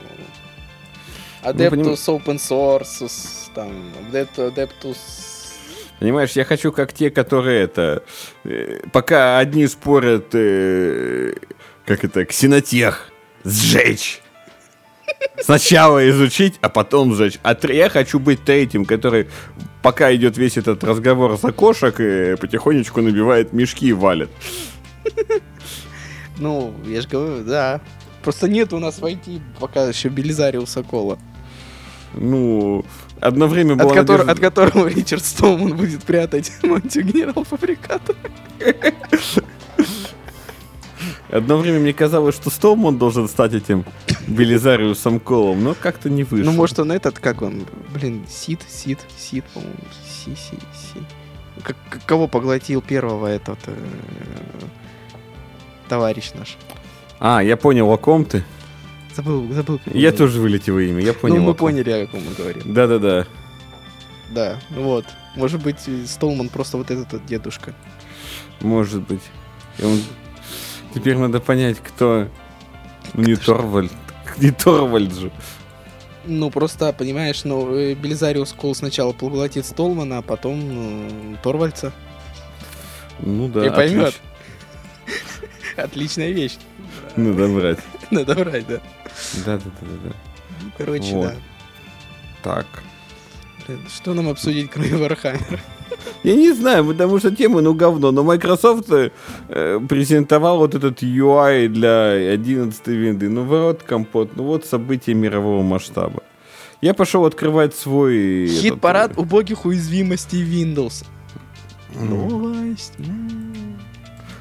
поним- 1.42 1.83
Adeptus 1.92 2.07
Open 2.09 2.37
Source, 2.38 3.09
там, 3.55 3.72
Adeptus... 4.12 4.96
Понимаешь, 6.00 6.33
я 6.33 6.44
хочу 6.44 6.72
как 6.72 6.92
те, 6.92 7.11
которые 7.11 7.62
это... 7.62 8.02
э, 8.44 8.81
пока 8.92 9.38
одни 9.38 9.66
спорят, 9.68 10.35
э, 10.35 11.35
как 11.87 12.05
это, 12.05 12.24
ксенотех, 12.24 13.11
сжечь. 13.44 14.20
Сначала 15.40 16.09
изучить, 16.11 16.55
а 16.61 16.68
потом 16.68 17.14
сжечь. 17.14 17.38
А 17.42 17.55
тр- 17.55 17.72
я 17.74 17.88
хочу 17.88 18.18
быть 18.18 18.42
третьим, 18.44 18.85
который, 18.85 19.28
пока 19.83 20.12
идет 20.14 20.37
весь 20.37 20.57
этот 20.57 20.83
разговор 20.83 21.37
за 21.38 21.52
кошек, 21.52 21.94
э, 22.00 22.37
потихонечку 22.37 23.00
набивает 23.00 23.52
мешки 23.52 23.87
и 23.88 23.92
валит. 23.92 24.31
Ну, 26.38 26.74
я 26.87 27.00
же 27.00 27.09
говорю, 27.09 27.44
да. 27.44 27.81
Просто 28.24 28.48
нет 28.48 28.72
у 28.72 28.78
нас 28.78 28.98
в 28.98 29.05
IT 29.05 29.40
пока 29.61 29.85
еще 29.88 30.09
Белизариуса 30.09 30.83
Кола. 30.83 31.18
Ну, 32.14 32.85
одно 33.20 33.46
время 33.46 33.77
было... 33.77 33.92
От, 33.92 33.96
котор- 33.96 34.31
от 34.31 34.38
которого 34.38 34.88
Ричард 34.88 35.25
Стоуман 35.25 35.77
будет 35.77 36.03
прятать 36.05 36.53
мантию 36.62 37.05
генерал 37.05 37.44
фабриката. 37.44 38.14
Одно 41.33 41.57
время 41.57 41.81
мне 41.81 41.94
казалось, 41.94 42.35
что 42.35 42.51
Столман 42.51 42.98
должен 42.98 43.27
стать 43.27 43.55
этим 43.55 43.87
Белизариусом 44.27 45.18
Колом, 45.18 45.64
но 45.64 45.75
как-то 45.75 46.11
не 46.11 46.25
вышло. 46.25 46.51
Ну, 46.51 46.57
может, 46.57 46.79
он 46.79 46.92
этот, 46.92 47.18
как 47.18 47.40
он, 47.40 47.64
блин, 47.94 48.27
Сид, 48.29 48.61
Сид, 48.68 48.98
Сид, 49.16 49.42
по-моему, 49.46 49.75
Си, 50.07 50.37
Си, 50.37 50.59
Си. 50.75 51.01
Как, 51.62 51.77
кого 52.05 52.29
поглотил 52.29 52.83
первого 52.83 53.29
этот 53.29 53.59
э, 53.66 53.75
товарищ 55.88 56.33
наш? 56.35 56.59
А, 57.18 57.42
я 57.42 57.57
понял, 57.57 57.90
о 57.90 57.96
ком 57.96 58.27
ты. 58.27 58.44
Забыл, 59.14 59.53
забыл. 59.53 59.81
Я 59.87 60.11
зовут. 60.11 60.18
тоже 60.18 60.40
вылетел 60.40 60.79
имя, 60.79 61.01
я 61.03 61.12
понял. 61.12 61.37
Ну, 61.37 61.42
мы 61.42 61.55
поняли, 61.55 61.90
о 61.90 62.07
ком 62.07 62.20
мы 62.25 62.35
говорим. 62.35 62.72
Да-да-да. 62.72 63.27
Да, 64.31 64.59
вот. 64.70 65.05
Может 65.37 65.62
быть, 65.62 65.77
э, 65.87 66.05
Столман 66.07 66.48
просто 66.48 66.79
вот 66.79 66.90
этот 66.90 67.12
вот 67.12 67.27
дедушка. 67.27 67.75
Может 68.61 69.03
быть. 69.03 69.22
И 69.79 69.85
он- 69.85 70.03
Теперь 70.94 71.16
надо 71.16 71.40
понять, 71.40 71.79
кто... 71.79 72.29
Ну, 73.14 73.22
не 73.22 73.37
Торвальд. 73.37 73.92
Не 74.38 74.51
Торвальд 74.51 75.14
же. 75.14 75.31
Ну, 76.25 76.51
просто, 76.51 76.92
понимаешь, 76.92 77.44
ну, 77.44 77.75
э, 77.75 77.94
Белизариус 77.94 78.53
Кол 78.53 78.75
сначала 78.75 79.12
поглотит 79.12 79.66
Столмана, 79.66 80.18
а 80.18 80.22
потом 80.22 80.61
ну, 80.61 81.37
Торвальца. 81.42 81.92
Ну 83.20 83.48
да. 83.48 83.66
И 83.66 83.70
поймет. 83.70 84.14
отлично. 84.14 84.22
Отличная 85.77 86.31
вещь. 86.31 86.57
Надо 87.16 87.48
брать. 87.48 87.79
Надо 88.11 88.35
брать, 88.35 88.66
да. 88.66 88.81
Да-да-да-да. 89.44 90.14
Ну, 90.62 90.70
Короче, 90.76 91.14
Вот. 91.14 91.26
да. 91.26 91.35
Так. 92.42 92.66
Блин, 93.66 93.80
Что 93.94 94.14
нам 94.14 94.28
обсудить, 94.28 94.70
кроме 94.70 94.96
Вархаммера? 94.96 95.61
Я 96.24 96.37
не 96.37 96.52
знаю, 96.52 96.85
потому 96.87 97.18
что 97.18 97.35
тема, 97.35 97.61
ну, 97.61 97.74
говно. 97.74 98.11
Но 98.12 98.22
Microsoft 98.22 98.90
э, 98.90 99.80
презентовал 99.88 100.58
вот 100.58 100.74
этот 100.74 101.02
UI 101.02 101.68
для 101.68 102.32
11 102.32 102.87
винды. 102.88 103.28
Ну, 103.28 103.44
вот 103.44 103.82
компот, 103.82 104.37
ну, 104.37 104.44
вот 104.44 104.64
события 104.66 105.14
мирового 105.14 105.62
масштаба. 105.62 106.22
Я 106.80 106.94
пошел 106.94 107.24
открывать 107.24 107.74
свой... 107.74 108.44
этот, 108.46 108.56
Хит-парад 108.61 109.16
убогих 109.16 109.64
уязвимостей 109.64 110.42
Windows. 110.42 111.04
Новость. 111.94 112.94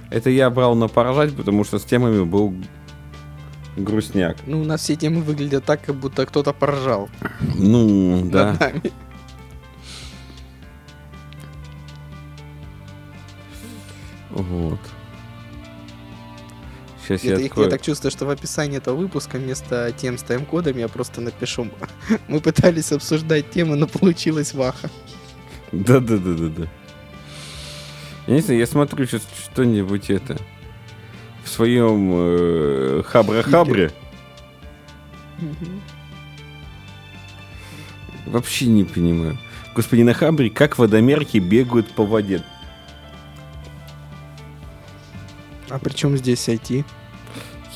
Это 0.09 0.29
я 0.29 0.49
брал 0.49 0.75
на 0.75 0.87
поражать, 0.87 1.35
потому 1.35 1.63
что 1.63 1.77
с 1.79 1.83
темами 1.83 2.23
был 2.23 2.53
грустняк. 3.83 4.37
Ну, 4.45 4.61
у 4.61 4.63
нас 4.65 4.81
все 4.81 4.95
темы 4.95 5.21
выглядят 5.21 5.65
так, 5.65 5.83
как 5.85 5.95
будто 5.95 6.25
кто-то 6.25 6.53
поржал 6.53 7.09
Ну, 7.55 8.21
да. 8.31 8.51
над 8.51 8.59
нами. 8.59 8.91
Вот. 14.29 14.79
Сейчас 17.03 17.23
я 17.23 17.35
я, 17.37 17.45
открою. 17.47 17.69
так 17.69 17.81
чувствую, 17.81 18.11
что 18.11 18.25
в 18.25 18.29
описании 18.29 18.77
этого 18.77 18.95
выпуска 18.95 19.37
вместо 19.37 19.91
тем 19.91 20.17
с 20.17 20.23
тайм-кодом 20.23 20.77
я 20.77 20.87
просто 20.87 21.19
напишу. 21.19 21.67
Мы 22.27 22.39
пытались 22.39 22.91
обсуждать 22.91 23.49
темы, 23.49 23.75
но 23.75 23.87
получилось 23.87 24.53
ваха. 24.53 24.89
Да-да-да-да-да. 25.71 26.67
Я 28.27 28.33
не 28.35 28.41
знаю, 28.41 28.59
я 28.59 28.67
смотрю 28.67 29.05
сейчас 29.07 29.23
что-нибудь 29.43 30.09
это 30.09 30.37
в 31.43 31.49
своем 31.49 32.11
э, 32.13 33.03
хабра-хабре. 33.05 33.91
Вообще 38.25 38.67
не 38.67 38.83
понимаю. 38.83 39.37
Господи, 39.75 40.01
на 40.01 40.13
хабре 40.13 40.49
как 40.49 40.77
водомерки 40.77 41.37
бегают 41.37 41.91
по 41.91 42.05
воде. 42.05 42.43
А 45.69 45.79
при 45.79 45.93
чем 45.93 46.17
здесь 46.17 46.47
IT? 46.47 46.85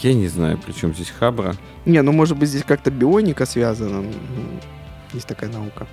Я 0.01 0.13
не 0.13 0.27
знаю, 0.27 0.57
при 0.57 0.73
чем 0.73 0.93
здесь 0.93 1.09
хабра. 1.09 1.55
Не, 1.85 2.01
ну 2.01 2.11
может 2.11 2.37
быть 2.37 2.49
здесь 2.49 2.63
как-то 2.63 2.91
бионика 2.91 3.45
связана. 3.45 4.01
Ну, 4.01 4.11
Есть 5.13 5.27
такая 5.27 5.49
наука. 5.49 5.87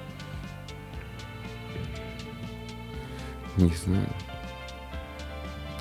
Не 3.56 3.72
знаю. 3.74 4.08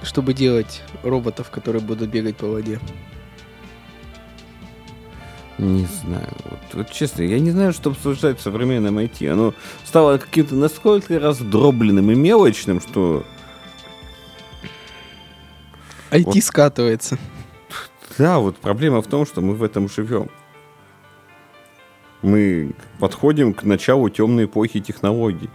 Чтобы 0.03 0.33
делать 0.33 0.81
роботов, 1.03 1.49
которые 1.51 1.81
будут 1.81 2.09
бегать 2.09 2.37
по 2.37 2.47
воде. 2.47 2.79
Не 5.57 5.85
знаю. 5.85 6.29
Вот, 6.45 6.59
вот 6.73 6.91
честно, 6.91 7.21
я 7.21 7.39
не 7.39 7.51
знаю, 7.51 7.71
что 7.71 7.91
обсуждать 7.91 8.39
в 8.39 8.41
современном 8.41 8.97
IT. 8.97 9.27
Оно 9.29 9.53
стало 9.85 10.17
каким-то 10.17 10.55
настолько 10.55 11.19
раздробленным 11.19 12.09
и 12.09 12.15
мелочным, 12.15 12.81
что 12.81 13.23
IT 16.09 16.23
Вот. 16.23 16.43
скатывается. 16.43 17.19
Да, 18.17 18.39
вот 18.39 18.57
проблема 18.57 19.01
в 19.01 19.07
том, 19.07 19.25
что 19.25 19.41
мы 19.41 19.53
в 19.53 19.63
этом 19.63 19.87
живем. 19.87 20.29
Мы 22.21 22.73
подходим 22.99 23.53
к 23.53 23.63
началу 23.63 24.09
темной 24.09 24.45
эпохи 24.45 24.79
технологий. 24.79 25.49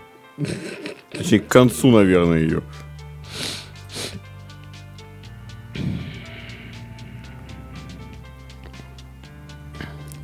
Точнее, 1.11 1.41
к 1.41 1.49
концу, 1.49 1.91
наверное, 1.91 2.39
ее. 2.39 2.63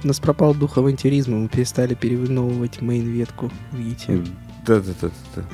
У 0.04 0.08
нас 0.08 0.18
пропал 0.18 0.54
дух 0.54 0.78
авантюризма, 0.78 1.38
мы 1.38 1.48
перестали 1.48 1.94
переименовывать 1.94 2.80
мейн-ветку, 2.80 3.52
видите. 3.72 4.24
Да-да-да-да. 4.66 5.44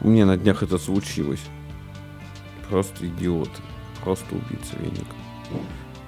У 0.00 0.08
меня 0.08 0.24
на 0.26 0.36
днях 0.36 0.62
это 0.62 0.78
случилось. 0.78 1.40
Просто 2.70 3.06
идиот. 3.06 3.50
Просто 4.02 4.24
убийца 4.34 4.74
веник. 4.80 5.06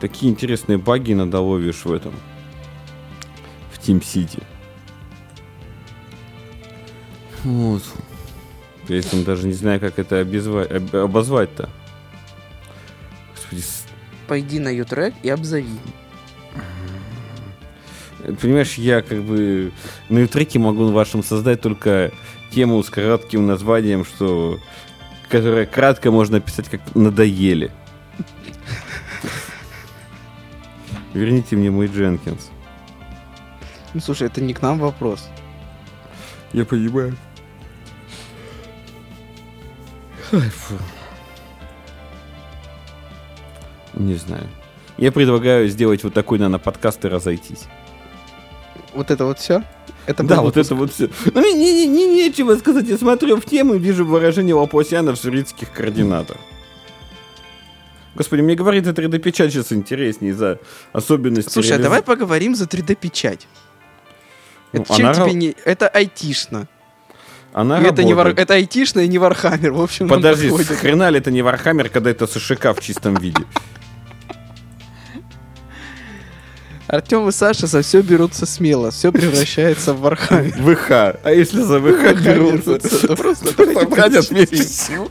Такие 0.01 0.33
интересные 0.33 0.79
баги 0.79 1.13
иногда 1.13 1.41
ловишь 1.41 1.85
в 1.85 1.93
этом. 1.93 2.15
В 3.71 3.79
Team 3.79 4.01
City. 4.01 4.43
Вот. 7.45 7.83
При 8.87 8.99
этом 8.99 9.25
даже 9.25 9.47
не 9.47 9.53
знаю, 9.53 9.81
как 9.81 9.99
это 9.99 10.19
обезвать, 10.19 10.71
об- 10.71 10.97
обозвать-то. 10.97 11.69
Господи, 13.35 13.63
Пойди 14.27 14.59
на 14.59 14.69
Ютрек 14.71 15.15
и 15.23 15.29
обзови. 15.29 15.79
Понимаешь, 18.41 18.75
я 18.75 19.03
как 19.03 19.23
бы 19.23 19.73
на 20.09 20.21
ютреке 20.21 20.59
могу 20.59 20.87
вашим 20.89 21.23
создать 21.23 21.61
только 21.61 22.13
тему 22.51 22.83
с 22.83 22.91
коротким 22.91 23.47
названием, 23.47 24.05
что 24.05 24.59
которая 25.29 25.67
кратко 25.67 26.11
можно 26.11 26.39
описать 26.39 26.69
как 26.69 26.81
«надоели». 26.95 27.71
Верните 31.13 31.57
мне 31.57 31.71
мой 31.71 31.87
Дженкинс. 31.87 32.51
Ну, 33.95 34.01
слушай, 34.01 34.27
это 34.27 34.41
не 34.41 34.53
к 34.53 34.63
нам 34.63 34.79
вопрос. 34.81 35.29
Я 36.53 36.65
понимаю. 36.65 37.17
Ай, 40.33 40.49
фу. 40.49 40.75
Не 43.95 44.15
знаю. 44.15 44.49
Я 44.97 45.13
предлагаю 45.13 45.69
сделать 45.69 46.03
вот 46.03 46.15
такой, 46.15 46.39
наверное, 46.39 46.59
подкаст 46.59 47.05
и 47.05 47.09
разойтись. 47.09 47.67
Вот 48.95 49.11
это 49.11 49.25
вот 49.25 49.39
все? 49.39 49.63
Это 50.07 50.23
Да, 50.23 50.37
вот 50.43 50.55
выпуск. 50.57 50.67
это 50.67 50.75
вот 50.75 50.93
все. 50.93 51.09
Ну, 51.35 51.41
мне 51.41 51.53
не, 51.53 51.73
не- 51.73 51.87
не- 51.87 52.07
нечего 52.29 52.55
сказать. 52.57 52.87
Я 52.87 52.97
смотрю 52.99 53.37
в 53.41 53.45
тему 53.45 53.75
и 53.75 53.79
вижу 53.79 54.05
выражение 54.05 54.55
лапласиана 54.55 55.13
в 55.13 55.17
сферических 55.17 55.73
координатах. 55.73 56.37
Господи, 58.15 58.43
мне 58.43 58.55
говорит, 58.55 58.87
это 58.87 59.03
3D-печать 59.03 59.53
сейчас 59.53 59.73
интереснее 59.73 60.33
из-за 60.33 60.59
особенностей. 60.93 61.51
Слушай, 61.51 61.73
а 61.73 61.75
реализ- 61.79 61.83
давай 61.83 62.03
поговорим 62.03 62.55
за 62.55 62.65
3D-печать. 62.67 63.49
Ну, 64.73 64.83
Это 64.83 64.95
чем 64.97 65.07
она 65.07 65.15
тебе 65.25 65.33
не... 65.35 65.57
Это 65.65 65.89
айтишно. 65.89 66.69
Она 67.53 67.81
И 67.81 67.85
это, 67.85 68.05
не 68.05 68.15
вар... 68.15 68.29
это 68.29 68.55
айтишно 68.55 69.01
и 69.01 69.09
не 69.09 69.19
Вархаммер. 69.19 69.73
В 69.73 69.81
общем, 69.81 70.09
Подожди, 70.09 70.49
хрена 70.51 71.09
ли 71.11 71.19
это 71.19 71.31
не 71.31 71.43
Вархаммер, 71.43 71.89
когда 71.89 72.11
это 72.11 72.27
СШК 72.27 72.73
в 72.73 72.81
чистом 72.81 73.15
виде? 73.15 73.45
Артем 76.87 77.29
и 77.29 77.33
Саша 77.33 77.67
за 77.67 77.83
все 77.83 78.03
берутся 78.03 78.47
смело. 78.47 78.91
Все 78.91 79.11
превращается 79.11 79.95
в 79.95 80.01
Warhammer. 80.01 80.53
ВХ. 80.53 80.91
А 80.91 81.31
если 81.33 81.63
за 81.63 81.81
ВХ 81.81 82.21
берутся? 82.23 82.73
Это 82.73 83.17
просто 83.17 83.49
Собрать 83.75 84.31
вместе 84.31 84.63
сил. 84.65 85.11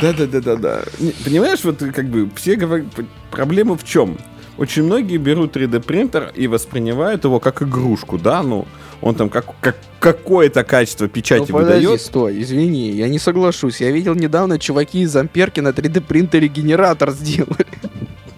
Да-да-да-да-да. 0.00 0.82
Понимаешь, 1.24 1.64
вот 1.64 1.78
как 1.94 2.08
бы 2.08 2.30
все 2.36 2.56
говорят, 2.56 2.86
проблема 3.30 3.76
в 3.76 3.84
чем? 3.84 4.16
Очень 4.56 4.84
многие 4.84 5.16
берут 5.16 5.56
3D 5.56 5.80
принтер 5.80 6.32
и 6.34 6.46
воспринимают 6.46 7.24
его 7.24 7.40
как 7.40 7.62
игрушку, 7.62 8.18
да, 8.18 8.42
ну, 8.42 8.66
он 9.00 9.14
там 9.14 9.30
как, 9.30 9.46
как 9.60 9.76
какое-то 9.98 10.64
качество 10.64 11.04
Ну, 11.04 11.10
печати 11.10 11.50
подожди, 11.50 11.86
выдает. 11.86 12.00
стой, 12.02 12.42
извини, 12.42 12.90
я 12.90 13.08
не 13.08 13.18
соглашусь. 13.18 13.80
Я 13.80 13.90
видел 13.90 14.14
недавно, 14.14 14.58
чуваки 14.58 15.00
из 15.00 15.16
Амперки 15.16 15.60
на 15.60 15.68
3D 15.68 16.02
принтере 16.02 16.48
генератор 16.48 17.10
сделали. 17.10 17.66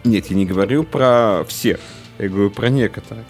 Нет, 0.05 0.27
я 0.27 0.37
не 0.37 0.47
говорю 0.47 0.85
про 0.85 1.45
всех, 1.49 1.81
я 2.23 2.29
говорю 2.29 2.51
про 2.51 2.69
некоторых. 2.69 3.25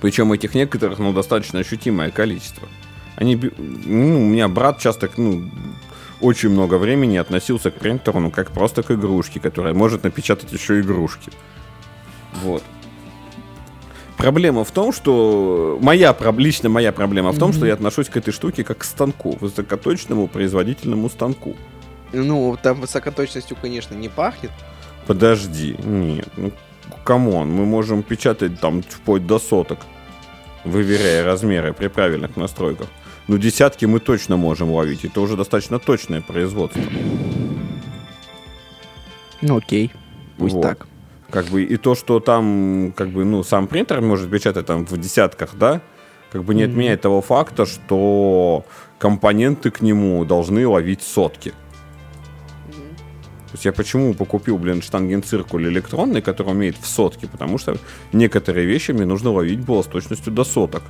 Причем 0.00 0.32
этих 0.32 0.54
некоторых, 0.54 0.98
ну, 0.98 1.12
достаточно 1.12 1.58
ощутимое 1.60 2.10
количество. 2.10 2.68
Они, 3.16 3.36
ну, 3.36 4.22
у 4.22 4.24
меня 4.26 4.48
брат 4.48 4.78
часто, 4.78 5.10
ну, 5.16 5.50
очень 6.20 6.50
много 6.50 6.76
времени 6.76 7.16
относился 7.16 7.70
к 7.70 7.74
принтеру, 7.74 8.20
ну, 8.20 8.30
как 8.30 8.50
просто 8.50 8.82
к 8.82 8.90
игрушке, 8.90 9.40
которая 9.40 9.74
может 9.74 10.04
напечатать 10.04 10.52
еще 10.52 10.80
игрушки. 10.80 11.30
Вот. 12.42 12.62
Проблема 14.16 14.64
в 14.64 14.70
том, 14.70 14.92
что 14.92 15.78
моя, 15.80 16.14
лично 16.36 16.68
моя 16.68 16.92
проблема 16.92 17.32
в 17.32 17.38
том, 17.38 17.52
что 17.52 17.60
Мгм. 17.60 17.68
я 17.68 17.74
отношусь 17.74 18.10
к 18.10 18.16
этой 18.18 18.32
штуке 18.32 18.64
как 18.64 18.78
к 18.78 18.84
станку, 18.84 19.36
высокоточному 19.40 20.28
производительному 20.28 21.08
станку. 21.08 21.56
Ну, 22.12 22.58
там 22.62 22.80
высокоточностью, 22.80 23.56
конечно, 23.60 23.94
не 23.94 24.10
пахнет. 24.10 24.50
Подожди, 25.06 25.74
нет, 25.82 26.28
ну, 26.36 26.52
come 27.04 27.30
on, 27.30 27.50
мы 27.50 27.64
можем 27.64 28.02
печатать 28.02 28.60
там 28.60 28.82
вплоть 28.82 29.26
до 29.26 29.38
соток, 29.38 29.78
выверяя 30.64 31.24
размеры 31.24 31.72
при 31.72 31.88
правильных 31.88 32.36
настройках. 32.36 32.88
Ну, 33.28 33.38
десятки 33.38 33.86
мы 33.86 34.00
точно 34.00 34.36
можем 34.36 34.70
ловить, 34.70 35.04
это 35.04 35.20
уже 35.20 35.36
достаточно 35.36 35.78
точное 35.78 36.20
производство. 36.20 36.82
Ну, 39.40 39.56
окей. 39.56 39.92
Пусть 40.36 40.54
Вот. 40.54 40.62
так. 40.62 40.86
Как 41.30 41.46
бы 41.46 41.62
и 41.62 41.76
то, 41.76 41.94
что 41.94 42.18
там, 42.18 42.92
как 42.96 43.10
бы, 43.10 43.24
ну, 43.24 43.44
сам 43.44 43.68
принтер 43.68 44.00
может 44.00 44.30
печатать 44.30 44.66
там 44.66 44.84
в 44.84 44.98
десятках, 44.98 45.50
да, 45.54 45.80
как 46.32 46.44
бы 46.44 46.54
не 46.54 46.64
отменяет 46.64 47.02
того 47.02 47.22
факта, 47.22 47.66
что 47.66 48.64
компоненты 48.98 49.70
к 49.70 49.80
нему 49.80 50.24
должны 50.24 50.66
ловить 50.66 51.02
сотки. 51.02 51.52
То 53.50 53.54
есть 53.54 53.64
я 53.64 53.72
почему 53.72 54.14
покупил, 54.14 54.58
блин, 54.58 54.80
штангенциркуль 54.80 55.68
электронный, 55.68 56.22
который 56.22 56.52
умеет 56.52 56.76
в 56.80 56.86
сотки? 56.86 57.26
Потому 57.26 57.58
что 57.58 57.76
некоторые 58.12 58.64
вещи 58.64 58.92
мне 58.92 59.04
нужно 59.04 59.32
ловить 59.32 59.58
было 59.58 59.82
с 59.82 59.86
точностью 59.86 60.32
до 60.32 60.44
соток. 60.44 60.84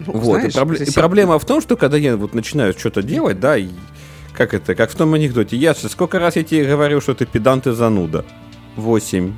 Ну, 0.00 0.12
вот. 0.12 0.40
знаешь, 0.40 0.54
и, 0.54 0.58
пробле- 0.58 0.84
и 0.84 0.92
проблема 0.92 1.38
в 1.38 1.44
том, 1.44 1.60
что 1.60 1.76
когда 1.76 1.96
я 1.96 2.16
вот 2.16 2.34
начинаю 2.34 2.72
что-то 2.72 3.00
делать, 3.00 3.38
да, 3.38 3.56
и 3.56 3.68
как 4.32 4.54
это, 4.54 4.74
как 4.74 4.90
в 4.90 4.96
том 4.96 5.14
анекдоте, 5.14 5.56
я 5.56 5.72
же 5.72 5.88
сколько 5.88 6.18
раз 6.18 6.34
я 6.34 6.42
тебе 6.42 6.66
говорил, 6.66 7.00
что 7.00 7.14
ты 7.14 7.24
педант 7.24 7.68
и 7.68 7.72
зануда? 7.72 8.24
Восемь. 8.76 9.34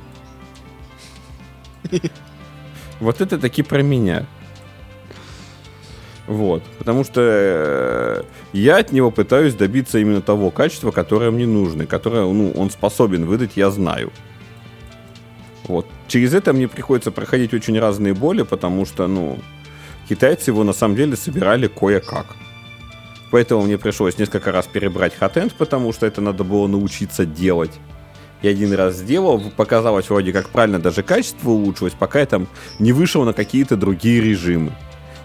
Вот 2.99 3.21
это 3.21 3.37
таки 3.37 3.61
про 3.61 3.83
меня. 3.83 4.25
Вот. 6.27 6.61
Потому 6.77 7.05
что 7.05 7.21
э, 7.23 8.23
я 8.51 8.77
от 8.77 8.91
него 8.91 9.11
пытаюсь 9.11 9.55
добиться 9.55 9.97
именно 9.97 10.21
того 10.21 10.51
качества, 10.51 10.91
которое 10.91 11.31
мне 11.31 11.47
нужно, 11.47 11.85
которое 11.85 12.21
ну, 12.25 12.51
он 12.51 12.69
способен 12.69 13.25
выдать, 13.25 13.51
я 13.55 13.71
знаю. 13.71 14.11
Вот. 15.67 15.87
Через 16.07 16.33
это 16.33 16.53
мне 16.53 16.67
приходится 16.67 17.11
проходить 17.11 17.53
очень 17.53 17.79
разные 17.79 18.13
боли, 18.13 18.43
потому 18.43 18.85
что, 18.85 19.07
ну, 19.07 19.39
китайцы 20.07 20.51
его 20.51 20.63
на 20.63 20.73
самом 20.73 20.95
деле 20.95 21.15
собирали 21.15 21.67
кое-как. 21.67 22.35
Поэтому 23.31 23.63
мне 23.63 23.77
пришлось 23.77 24.17
несколько 24.17 24.51
раз 24.51 24.67
перебрать 24.67 25.15
хатенд, 25.15 25.53
потому 25.53 25.91
что 25.93 26.05
это 26.05 26.21
надо 26.21 26.43
было 26.43 26.67
научиться 26.67 27.25
делать. 27.25 27.71
Я 28.41 28.51
один 28.51 28.73
раз 28.73 28.95
сделал, 28.95 29.41
показалось 29.55 30.09
вроде 30.09 30.31
как 30.31 30.49
правильно, 30.49 30.79
даже 30.79 31.03
качество 31.03 31.49
улучшилось, 31.49 31.93
пока 31.97 32.19
я 32.19 32.25
там 32.25 32.47
не 32.79 32.93
вышел 32.93 33.23
на 33.23 33.33
какие-то 33.33 33.75
другие 33.75 34.21
режимы. 34.21 34.73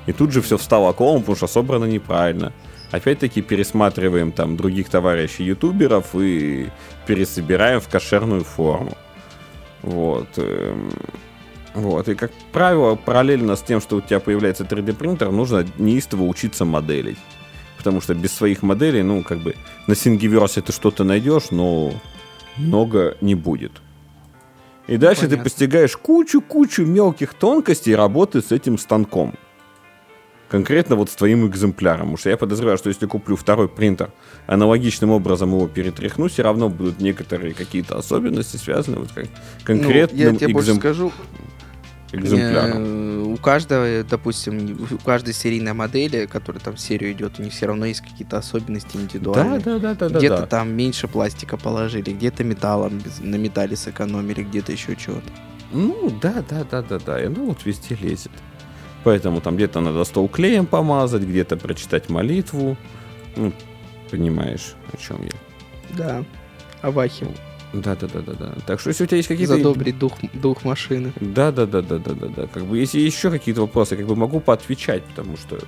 И 0.07 0.13
тут 0.13 0.33
же 0.33 0.41
все 0.43 0.57
встало 0.57 0.93
колом, 0.93 1.21
потому 1.21 1.37
что 1.37 1.47
собрано 1.47 1.85
неправильно. 1.85 2.53
Опять-таки 2.91 3.41
пересматриваем 3.41 4.33
там 4.33 4.57
других 4.57 4.89
товарищей 4.89 5.45
ютуберов 5.45 6.15
и 6.15 6.69
пересобираем 7.07 7.81
в 7.81 7.89
кошерную 7.89 8.45
форму. 8.45 8.97
Вот. 9.83 10.29
эм, 10.37 10.91
Вот. 11.75 12.09
И, 12.09 12.15
как 12.15 12.33
правило, 12.53 12.97
параллельно 12.97 13.57
с 13.57 13.63
тем, 13.63 13.81
что 13.81 13.97
у 13.97 14.01
тебя 14.01 14.21
появляется 14.21 14.65
3D 14.65 14.93
принтер, 14.93 15.31
нужно 15.31 15.67
неистово 15.79 16.25
учиться 16.25 16.65
моделить. 16.65 17.19
Потому 17.79 18.01
что 18.01 18.15
без 18.15 18.33
своих 18.33 18.63
моделей, 18.63 19.03
ну, 19.03 19.23
как 19.23 19.39
бы, 19.39 19.55
на 19.87 19.95
Thingiverse 19.95 20.61
ты 20.61 20.73
что-то 20.73 21.03
найдешь, 21.05 21.51
но 21.51 21.93
много 22.57 23.17
не 23.21 23.35
будет. 23.35 23.73
И 24.87 24.97
дальше 24.99 25.23
ты 25.23 25.29
понятно. 25.29 25.45
постигаешь 25.45 25.97
кучу-кучу 25.97 26.85
мелких 26.85 27.35
тонкостей 27.35 27.95
работы 27.95 28.43
с 28.43 28.53
этим 28.53 28.77
станком. 28.79 29.35
Конкретно 30.53 30.97
вот 30.97 31.09
с 31.09 31.15
твоим 31.15 31.47
экземпляром. 31.47 32.01
Потому 32.01 32.17
что 32.19 32.29
я 32.29 32.37
подозреваю, 32.37 32.77
что 32.77 32.91
если 32.91 33.07
куплю 33.07 33.37
второй 33.37 33.71
принтер, 33.71 34.11
аналогичным 34.47 35.11
образом 35.11 35.49
его 35.51 35.67
перетряхну, 35.67 36.29
все 36.29 36.43
равно 36.43 36.69
будут 36.69 37.01
некоторые 37.01 37.55
какие-то 37.55 37.97
особенности, 37.97 38.59
связанные 38.59 39.01
вот 39.01 39.13
как 39.13 39.25
Ну, 39.25 39.31
конкретным 39.65 40.35
я 40.35 40.39
тебе 40.39 40.53
больше 40.53 40.73
экзем- 40.73 40.79
скажу, 40.79 41.13
экземпляром. 42.13 42.83
э, 42.85 43.23
у 43.33 43.37
каждого, 43.39 44.05
допустим, 44.05 44.87
у 44.91 44.99
каждой 44.99 45.33
серийной 45.33 45.73
модели, 45.73 46.27
которая 46.27 46.61
там 46.61 46.77
в 46.77 46.81
серию 46.81 47.13
идет, 47.13 47.39
у 47.39 47.43
них 47.43 47.55
все 47.55 47.65
равно 47.67 47.87
есть 47.87 48.03
какие-то 48.03 48.37
особенности 48.37 48.99
индивидуальные. 48.99 49.61
да, 49.61 49.79
да, 49.79 49.95
да, 49.95 50.09
да. 50.11 50.19
где-то 50.19 50.41
да. 50.41 50.47
там 50.47 50.75
меньше 50.75 51.09
пластика 51.09 51.57
положили, 51.57 52.11
где-то 52.11 52.45
металлом, 52.45 53.01
на 53.21 53.37
металле 53.37 53.75
сэкономили, 53.77 54.43
где-то 54.43 54.73
еще 54.73 54.97
чего-то. 54.97 55.31
Ну, 55.73 56.13
да, 56.21 56.45
да, 56.51 56.65
да, 56.71 56.83
да, 56.83 56.99
да. 56.99 57.23
И 57.23 57.25
оно 57.25 57.47
вот 57.47 57.65
везде 57.65 57.95
лезет. 57.95 58.33
Поэтому 59.05 59.41
там 59.41 59.57
где-то 59.57 59.81
надо 59.81 60.05
стол 60.05 60.29
клеем 60.29 60.67
помазать, 60.67 61.23
где-то 61.23 61.57
прочитать 61.57 62.09
молитву. 62.09 62.77
Ну, 63.37 63.53
понимаешь, 64.11 64.75
о 64.93 64.97
чем 64.97 65.19
я. 65.25 65.97
Да. 65.97 66.25
Авахи. 66.83 67.27
Да, 67.73 67.97
да, 67.97 68.07
да, 68.07 68.21
да, 68.21 68.33
да. 68.35 68.55
Так 68.67 68.81
что 68.81 68.91
если 68.91 69.05
у 69.05 69.07
тебя 69.07 69.17
есть 69.17 69.29
какие-то... 69.29 69.57
Задобрить 69.57 69.99
дух, 69.99 70.13
дух 70.35 70.65
машины. 70.65 71.13
Да, 71.21 71.51
да, 71.51 71.65
да, 71.67 71.81
да, 71.81 71.99
да, 71.99 72.13
да, 72.13 72.27
да. 72.29 72.47
Как 72.47 72.65
бы 72.65 72.79
если 72.79 73.01
еще 73.01 73.31
какие-то 73.31 73.63
вопросы, 73.63 73.97
как 73.97 74.07
бы 74.07 74.15
могу 74.15 74.41
поотвечать, 74.41 75.03
потому 75.05 75.37
что. 75.39 75.59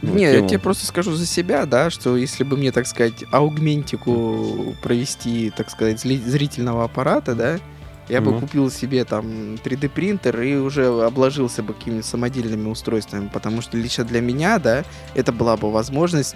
ну, 0.00 0.14
Не, 0.14 0.22
я 0.22 0.32
тема- 0.36 0.48
тебе 0.48 0.58
просто 0.58 0.86
скажу 0.86 1.12
за 1.12 1.26
себя, 1.26 1.66
да, 1.66 1.90
что 1.90 2.16
если 2.16 2.42
бы 2.42 2.56
мне, 2.56 2.72
так 2.72 2.86
сказать, 2.86 3.24
аугментику 3.32 4.74
провести, 4.82 5.52
так 5.54 5.70
сказать, 5.70 6.00
зрительного 6.00 6.84
аппарата, 6.84 7.34
да, 7.34 7.58
я 8.10 8.20
бы 8.20 8.32
Мгм. 8.32 8.40
купил 8.40 8.70
себе 8.70 9.04
там 9.04 9.54
3D 9.62 9.88
принтер 9.88 10.40
и 10.42 10.56
уже 10.56 10.86
обложился 10.86 11.62
бы 11.62 11.72
какими-то 11.74 12.06
самодельными 12.06 12.68
устройствами, 12.68 13.28
потому 13.32 13.62
что 13.62 13.76
лично 13.78 14.04
для 14.04 14.20
меня, 14.20 14.58
да, 14.58 14.84
это 15.14 15.32
была 15.32 15.56
бы 15.56 15.70
возможность, 15.70 16.34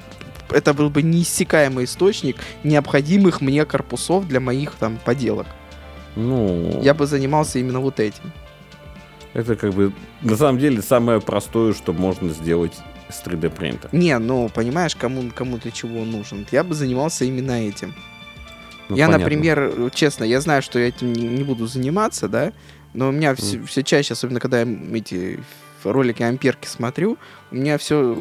это 0.51 0.73
был 0.73 0.89
бы 0.91 1.03
неиссякаемый 1.03 1.85
источник 1.85 2.37
необходимых 2.63 3.41
мне 3.41 3.65
корпусов 3.65 4.27
для 4.29 4.41
моих 4.41 4.75
там 4.77 4.99
поделок. 5.05 5.47
Ну, 6.17 6.81
Я 6.83 6.95
бы 6.95 7.07
занимался 7.07 7.59
именно 7.59 7.81
вот 7.81 7.99
этим. 8.01 8.33
это 9.33 9.57
как 9.57 9.75
бы 9.75 9.93
на 10.23 10.37
самом 10.37 10.61
деле 10.61 10.81
самое 10.81 11.21
простое, 11.21 11.73
что 11.73 11.93
можно 11.93 12.31
сделать 12.33 12.75
с 13.11 13.21
3D 13.27 13.51
принтера. 13.51 13.89
Не, 13.93 14.17
ну, 14.19 14.49
понимаешь, 14.49 14.95
кому, 14.95 15.31
кому 15.35 15.59
для 15.59 15.71
чего 15.73 16.05
нужен. 16.05 16.47
Я 16.53 16.63
бы 16.63 16.75
занимался 16.75 17.25
именно 17.25 17.51
этим. 17.69 17.95
Ну, 18.89 18.97
я, 18.97 19.07
понятно. 19.07 19.25
например, 19.25 19.91
честно, 19.95 20.25
я 20.25 20.41
знаю, 20.41 20.63
что 20.63 20.79
я 20.79 20.89
этим 20.89 21.13
не, 21.13 21.43
буду 21.43 21.67
заниматься, 21.67 22.29
да, 22.29 22.53
но 22.93 23.09
у 23.09 23.13
меня 23.13 23.35
все, 23.35 23.83
чаще, 23.83 24.13
особенно 24.13 24.41
когда 24.41 24.61
я 24.61 24.67
эти 24.93 25.41
ролики 25.83 26.23
Амперки 26.23 26.67
смотрю, 26.67 27.19
у 27.51 27.55
меня 27.55 27.79
все 27.79 28.17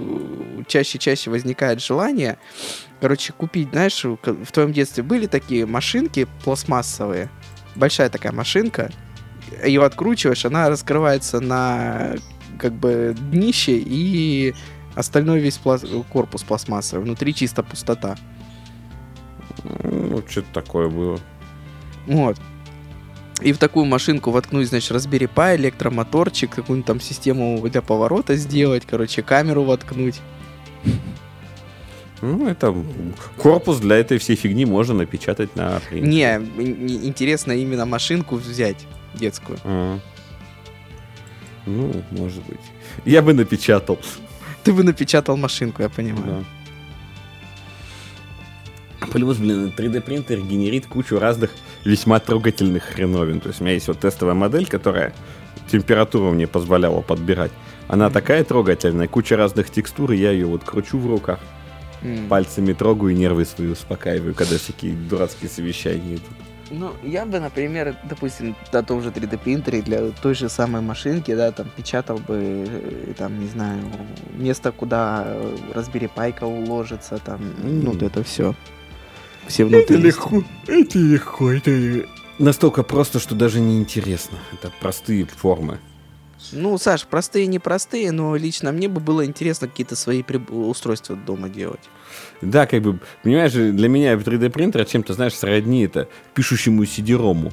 чаще 0.68 0.98
и 0.98 1.02
чаще 1.02 1.30
возникает 1.30 1.82
желание, 1.82 2.38
короче, 3.00 3.34
купить, 3.34 3.70
знаешь, 3.72 4.04
в 4.04 4.52
твоем 4.52 4.74
детстве 4.74 5.04
были 5.04 5.28
такие 5.28 5.66
машинки 5.66 6.28
пластмассовые, 6.44 7.30
большая 7.76 8.10
такая 8.10 8.32
машинка, 8.32 8.92
ее 9.64 9.84
откручиваешь, 9.84 10.46
она 10.46 10.70
раскрывается 10.70 11.40
на 11.40 12.16
как 12.58 12.74
бы 12.74 13.16
днище 13.32 13.78
и 13.78 14.54
остальной 14.96 15.40
весь 15.40 15.60
плас- 15.64 15.86
корпус 16.10 16.44
пластмассовый, 16.44 17.04
внутри 17.04 17.34
чисто 17.34 17.64
пустота. 17.64 18.16
Ну, 19.84 20.22
что-то 20.28 20.48
такое 20.54 20.90
было. 20.90 21.20
Вот. 22.08 22.38
И 23.42 23.52
в 23.52 23.58
такую 23.58 23.86
машинку 23.86 24.32
воткнуть, 24.32 24.68
значит, 24.70 24.92
Raspberry 24.92 25.30
Pi, 25.34 25.56
электромоторчик, 25.58 26.50
какую-нибудь 26.52 26.86
там 26.88 27.02
систему 27.02 27.60
для 27.68 27.82
поворота 27.82 28.36
сделать, 28.36 28.84
короче, 28.86 29.22
камеру 29.22 29.64
воткнуть. 29.64 30.22
Ну, 32.22 32.48
это 32.48 32.74
корпус 33.38 33.80
для 33.80 33.98
этой 33.98 34.18
всей 34.18 34.38
фигни 34.38 34.66
можно 34.66 34.94
напечатать 34.94 35.56
на 35.58 35.82
принтере. 35.90 36.10
Не, 36.10 36.64
не- 36.64 37.06
интересно 37.08 37.52
именно 37.52 37.86
машинку 37.86 38.36
взять 38.38 38.86
детскую. 39.14 39.60
А. 39.66 40.00
Ну, 41.66 41.92
может 42.12 42.44
быть. 42.46 42.62
Я 43.04 43.22
бы 43.22 43.34
напечатал. 43.34 44.00
Ты 44.64 44.72
бы 44.72 44.84
напечатал 44.84 45.36
машинку, 45.36 45.82
я 45.82 45.90
понимаю. 45.90 46.26
Да. 46.26 46.63
Плюс, 49.12 49.38
блин, 49.38 49.72
3D 49.76 50.02
принтер 50.02 50.40
генерит 50.40 50.88
кучу 50.88 51.20
разных 51.20 51.52
весьма 51.86 52.20
трогательных 52.20 52.84
хреновин. 52.84 53.40
То 53.40 53.50
есть 53.50 53.62
у 53.62 53.64
меня 53.64 53.74
есть 53.74 53.88
вот 53.88 54.00
тестовая 54.00 54.34
модель, 54.36 54.66
которая 54.66 55.14
температуру 55.72 56.32
мне 56.32 56.48
позволяла 56.48 57.02
подбирать. 57.02 57.52
Она 57.88 58.10
такая 58.10 58.44
трогательная, 58.44 59.08
куча 59.08 59.36
разных 59.38 59.70
текстур, 59.70 60.12
и 60.12 60.18
я 60.18 60.32
ее 60.32 60.46
вот 60.46 60.64
кручу 60.64 60.98
в 60.98 61.08
руках, 61.10 61.40
М. 62.02 62.28
пальцами 62.28 62.74
трогаю 62.74 63.12
и 63.12 63.16
нервы 63.16 63.46
свои 63.46 63.68
успокаиваю, 63.70 64.34
когда 64.34 64.58
всякие 64.58 64.94
дурацкие 64.94 65.50
совещания 65.50 66.16
идут. 66.16 66.24
Ну, 66.72 66.92
я 67.04 67.26
бы, 67.26 67.40
например, 67.40 67.96
допустим, 68.10 68.56
на 68.72 68.84
том 68.84 69.02
же 69.04 69.10
3D 69.12 69.38
принтере 69.38 69.82
для 69.82 70.10
той 70.10 70.34
же 70.34 70.50
самой 70.50 70.82
машинки, 70.82 71.36
да, 71.36 71.52
там 71.52 71.68
печатал 71.76 72.18
бы, 72.18 72.66
э, 72.68 73.14
там, 73.18 73.40
не 73.40 73.48
знаю, 73.48 73.80
место, 74.34 74.72
куда 74.72 75.24
э, 75.28 75.56
Raspberry 75.76 76.10
Pi 76.16 76.44
уложится, 76.44 77.20
там, 77.24 77.42
ну, 77.62 77.92
вот 77.92 78.02
это 78.02 78.24
все. 78.24 78.56
Все 79.48 79.66
внутренности. 79.66 80.20
это 80.68 80.98
легко, 81.00 81.52
это 81.52 82.06
настолько 82.40 82.84
просто, 82.84 83.20
что 83.20 83.36
даже 83.36 83.60
не 83.60 83.78
интересно. 83.78 84.38
Это 84.54 84.72
простые 84.80 85.26
формы. 85.26 85.80
Ну, 86.52 86.78
Саш, 86.78 87.06
простые, 87.06 87.48
непростые, 87.48 88.12
но 88.12 88.36
лично 88.36 88.72
мне 88.72 88.88
бы 88.90 89.00
было 89.00 89.26
интересно 89.26 89.68
какие-то 89.68 89.96
свои 89.96 90.22
приб- 90.24 90.52
устройства 90.52 91.16
дома 91.16 91.48
делать. 91.50 91.80
Да, 92.42 92.66
как 92.68 92.82
бы, 92.82 93.00
понимаешь, 93.24 93.54
для 93.54 93.88
меня 93.88 94.14
3D 94.16 94.50
принтер 94.50 94.86
чем-то, 94.86 95.14
знаешь, 95.14 95.36
сродни 95.36 95.86
это 95.86 96.10
пишущему 96.34 96.84
CD-рому. 96.84 97.52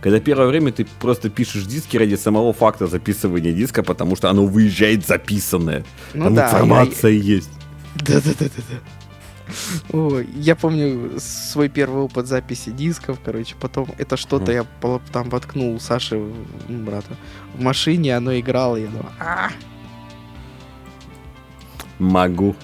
Когда 0.00 0.20
первое 0.20 0.46
время 0.46 0.72
ты 0.72 0.86
просто 1.00 1.28
пишешь 1.30 1.64
диски 1.64 1.96
ради 1.96 2.14
самого 2.16 2.52
факта 2.52 2.86
записывания 2.86 3.52
диска, 3.52 3.82
потому 3.82 4.16
что 4.16 4.30
оно 4.30 4.46
выезжает 4.46 5.06
записанное. 5.06 5.84
Ну 6.14 6.24
Там 6.24 6.34
да, 6.34 6.46
информация 6.46 7.10
есть. 7.12 7.50
Да-да-да-да-да. 7.96 8.78
Я 10.34 10.56
помню 10.56 11.18
свой 11.18 11.68
первый 11.68 12.02
опыт 12.02 12.26
записи 12.26 12.70
дисков, 12.70 13.18
короче, 13.24 13.54
потом 13.60 13.88
это 13.98 14.16
что-то 14.16 14.52
я 14.52 14.64
там 15.12 15.28
воткнул 15.30 15.78
Саше, 15.80 16.16
ну, 16.68 16.84
брата, 16.84 17.16
в 17.54 17.60
машине, 17.62 18.16
оно 18.16 18.38
играло, 18.38 18.76
я 18.76 18.86
думаю, 18.86 19.12
а 19.20 19.50
Могу. 21.98 22.54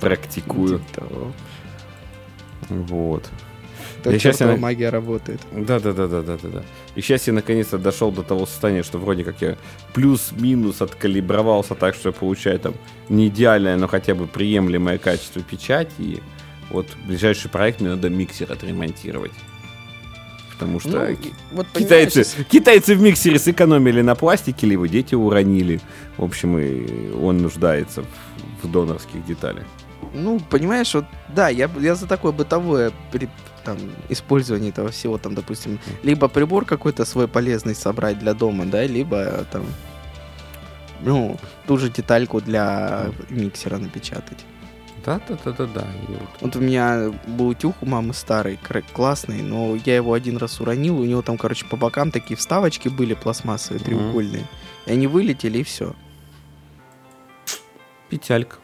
Практикую. 0.00 0.80
типа. 0.80 1.06
Вот. 2.68 3.30
Да 4.04 4.12
Я 4.12 4.32
на- 4.40 4.56
магия 4.56 4.90
работает. 4.90 5.40
Да, 5.52 5.80
да, 5.80 5.92
да, 5.92 6.06
да, 6.06 6.22
да, 6.22 6.36
да, 6.36 6.48
да. 6.48 6.62
И 6.96 7.02
сейчас 7.02 7.26
я 7.26 7.34
наконец-то 7.34 7.78
дошел 7.78 8.10
до 8.10 8.22
того 8.22 8.46
состояния, 8.46 8.82
что 8.82 8.98
вроде 8.98 9.22
как 9.22 9.42
я 9.42 9.56
плюс-минус 9.92 10.80
откалибровался 10.80 11.74
так, 11.74 11.94
что 11.94 12.08
я 12.08 12.12
получаю 12.12 12.58
там 12.58 12.74
не 13.10 13.28
идеальное, 13.28 13.76
но 13.76 13.86
хотя 13.86 14.14
бы 14.14 14.26
приемлемое 14.26 14.96
качество 14.98 15.42
печати. 15.42 15.92
И 15.98 16.22
вот 16.70 16.86
ближайший 17.06 17.50
проект 17.50 17.80
мне 17.80 17.90
надо 17.90 18.08
миксер 18.08 18.50
отремонтировать. 18.50 19.32
Потому 20.54 20.80
что 20.80 20.88
Ну, 20.88 21.16
вот 21.52 21.66
китайцы, 21.74 22.24
китайцы 22.48 22.94
в 22.94 23.02
миксере 23.02 23.38
сэкономили 23.38 24.00
на 24.00 24.14
пластике, 24.14 24.66
либо 24.66 24.88
дети 24.88 25.14
уронили. 25.14 25.80
В 26.16 26.24
общем, 26.24 26.58
и 26.58 27.12
он 27.12 27.38
нуждается 27.38 28.04
в, 28.62 28.66
в 28.66 28.70
донорских 28.70 29.22
деталях. 29.26 29.64
Ну, 30.14 30.40
понимаешь, 30.40 30.94
вот, 30.94 31.04
да, 31.34 31.50
я, 31.50 31.70
я 31.78 31.94
за 31.94 32.06
такое 32.06 32.32
бытовое 32.32 32.90
при- 33.12 33.28
там, 33.66 33.76
использование 34.08 34.70
этого 34.70 34.90
всего, 34.90 35.18
там, 35.18 35.34
допустим, 35.34 35.78
либо 36.04 36.28
прибор 36.28 36.64
какой-то 36.64 37.04
свой 37.04 37.26
полезный 37.26 37.74
собрать 37.74 38.18
для 38.18 38.32
дома, 38.32 38.64
да, 38.64 38.86
либо 38.86 39.44
там, 39.50 39.66
ну, 41.00 41.36
ту 41.66 41.76
же 41.76 41.90
детальку 41.90 42.40
для 42.40 43.06
миксера 43.28 43.78
напечатать. 43.78 44.46
Да, 45.04 45.20
да, 45.28 45.36
да, 45.44 45.52
да, 45.52 45.66
да. 45.66 45.86
Вот 46.08 46.28
Вот 46.40 46.56
у 46.56 46.60
меня 46.60 47.12
был 47.26 47.48
утюг 47.48 47.76
у 47.80 47.86
мамы 47.86 48.14
старый, 48.14 48.58
классный, 48.92 49.42
но 49.42 49.76
я 49.84 49.96
его 49.96 50.12
один 50.12 50.36
раз 50.36 50.60
уронил, 50.60 50.98
у 51.00 51.04
него 51.04 51.22
там, 51.22 51.38
короче, 51.38 51.66
по 51.66 51.76
бокам 51.76 52.10
такие 52.10 52.36
вставочки 52.36 52.88
были 52.88 53.14
пластмассовые, 53.14 53.84
треугольные. 53.84 54.46
И 54.86 54.92
они 54.92 55.06
вылетели, 55.06 55.58
и 55.58 55.62
все. 55.64 55.94
печалька. 58.08 58.56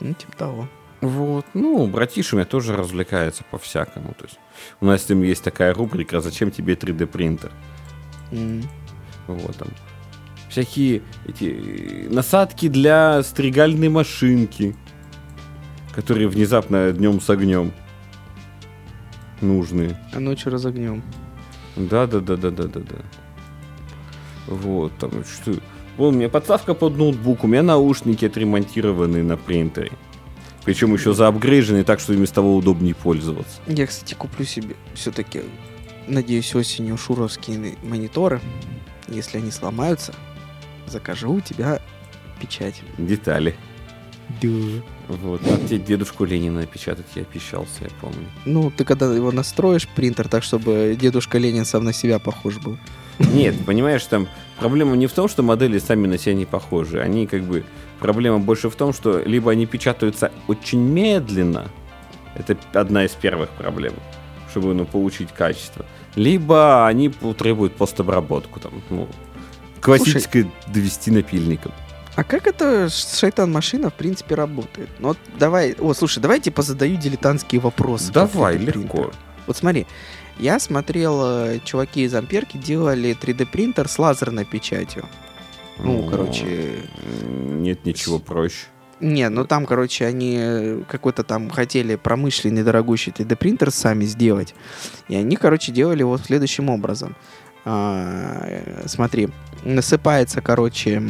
Ну, 0.00 0.14
типа 0.14 0.36
того. 0.36 0.68
Вот. 1.04 1.44
Ну, 1.52 1.86
братиша 1.86 2.34
у 2.34 2.38
меня 2.38 2.46
тоже 2.46 2.74
развлекается 2.74 3.44
по-всякому. 3.50 4.14
То 4.18 4.24
есть 4.24 4.38
у 4.80 4.86
нас 4.86 5.04
с 5.04 5.08
ним 5.10 5.22
есть 5.22 5.44
такая 5.44 5.74
рубрика 5.74 6.22
«Зачем 6.22 6.50
тебе 6.50 6.74
3D 6.74 7.06
принтер?» 7.06 7.52
М. 8.32 8.62
Вот 9.26 9.54
там. 9.56 9.68
Всякие 10.48 11.02
эти 11.26 11.44
э, 11.44 12.08
насадки 12.08 12.68
для 12.68 13.22
стригальной 13.22 13.90
машинки, 13.90 14.74
которые 15.94 16.28
внезапно 16.28 16.90
днем 16.92 17.20
с 17.20 17.28
огнем 17.28 17.72
нужны. 19.42 19.98
А 20.14 20.20
ночью 20.20 20.52
разогнем. 20.52 21.02
Да, 21.76 22.06
да, 22.06 22.20
да, 22.20 22.36
да, 22.36 22.50
да, 22.50 22.64
да, 22.64 22.80
да. 22.80 22.96
Вот, 24.46 24.96
там 24.98 25.10
что. 25.24 25.52
Вон, 25.98 26.14
у 26.14 26.18
меня 26.18 26.30
подставка 26.30 26.72
под 26.72 26.96
ноутбук, 26.96 27.44
у 27.44 27.46
меня 27.46 27.62
наушники 27.62 28.24
отремонтированные 28.24 29.22
на 29.22 29.36
принтере. 29.36 29.92
Причем 30.64 30.94
еще 30.94 31.12
заапгрейженные, 31.12 31.84
так 31.84 32.00
что 32.00 32.12
ими 32.14 32.24
с 32.24 32.30
того 32.30 32.56
удобнее 32.56 32.94
пользоваться. 32.94 33.60
Я, 33.66 33.86
кстати, 33.86 34.14
куплю 34.14 34.44
себе 34.46 34.76
все-таки, 34.94 35.42
надеюсь, 36.06 36.54
осенью 36.54 36.96
шуровские 36.96 37.76
мониторы. 37.82 38.40
Если 39.08 39.38
они 39.38 39.50
сломаются, 39.50 40.14
закажу 40.86 41.34
у 41.34 41.40
тебя 41.40 41.82
печать. 42.40 42.82
Детали. 42.96 43.54
Да. 44.40 44.48
Вот. 45.08 45.42
А 45.44 45.68
тебе 45.68 45.78
дедушку 45.78 46.24
Ленина 46.24 46.60
напечатать 46.60 47.06
я 47.14 47.24
пищался, 47.24 47.82
я 47.82 47.90
помню. 48.00 48.26
Ну, 48.46 48.70
ты 48.70 48.84
когда 48.84 49.12
его 49.14 49.30
настроишь, 49.32 49.86
принтер, 49.86 50.28
так, 50.28 50.42
чтобы 50.42 50.96
дедушка 50.98 51.36
Ленин 51.36 51.66
сам 51.66 51.84
на 51.84 51.92
себя 51.92 52.18
похож 52.18 52.56
был. 52.56 52.78
Нет, 53.18 53.54
понимаешь, 53.66 54.04
там 54.04 54.28
проблема 54.58 54.96
не 54.96 55.06
в 55.06 55.12
том, 55.12 55.28
что 55.28 55.42
модели 55.42 55.78
сами 55.78 56.06
на 56.06 56.16
себя 56.16 56.34
не 56.34 56.46
похожи. 56.46 57.00
Они 57.00 57.26
как 57.26 57.42
бы... 57.42 57.64
Проблема 58.04 58.38
больше 58.38 58.68
в 58.68 58.76
том, 58.76 58.92
что 58.92 59.20
либо 59.20 59.50
они 59.50 59.64
печатаются 59.64 60.30
очень 60.46 60.78
медленно. 60.78 61.70
Это 62.34 62.54
одна 62.74 63.06
из 63.06 63.12
первых 63.12 63.48
проблем. 63.48 63.94
чтобы 64.50 64.74
ну, 64.74 64.84
получить 64.84 65.32
качество. 65.32 65.86
Либо 66.14 66.86
они 66.86 67.08
требуют 67.08 67.76
постобработку, 67.76 68.60
там, 68.60 68.82
ну, 68.90 69.08
классическое 69.80 70.52
довести 70.66 71.10
напильником. 71.10 71.72
А 72.14 72.24
как 72.24 72.46
это 72.46 72.90
шайтан-машина, 72.90 73.88
в 73.88 73.94
принципе, 73.94 74.34
работает? 74.34 74.90
Ну 74.98 75.08
вот 75.08 75.18
давай, 75.38 75.72
о, 75.72 75.94
слушай, 75.94 76.18
давай 76.18 76.40
типа 76.40 76.60
задаю 76.60 76.98
дилетантские 76.98 77.62
вопросы. 77.62 78.12
Давай, 78.12 78.58
легко. 78.58 79.12
Вот 79.46 79.56
смотри, 79.56 79.86
я 80.38 80.60
смотрел, 80.60 81.22
э, 81.24 81.60
чуваки 81.64 82.02
из 82.02 82.14
Амперки 82.14 82.58
делали 82.58 83.16
3D 83.18 83.46
принтер 83.46 83.88
с 83.88 83.98
лазерной 83.98 84.44
печатью. 84.44 85.08
Ну, 85.78 86.02
ну 86.02 86.10
короче... 86.10 86.82
Нет 87.22 87.84
ничего 87.84 88.18
проще. 88.18 88.66
Не, 89.00 89.28
ну 89.28 89.44
там, 89.44 89.66
короче, 89.66 90.06
они 90.06 90.84
какой-то 90.88 91.24
там 91.24 91.50
хотели 91.50 91.96
промышленный 91.96 92.62
дорогущий 92.62 93.12
3D 93.12 93.36
принтер 93.36 93.70
сами 93.70 94.04
сделать. 94.04 94.54
И 95.08 95.16
они, 95.16 95.36
короче, 95.36 95.72
делали 95.72 96.02
вот 96.02 96.22
следующим 96.22 96.70
образом. 96.70 97.16
А, 97.64 98.44
э, 98.46 98.82
смотри, 98.86 99.28
насыпается, 99.64 100.40
короче, 100.42 101.02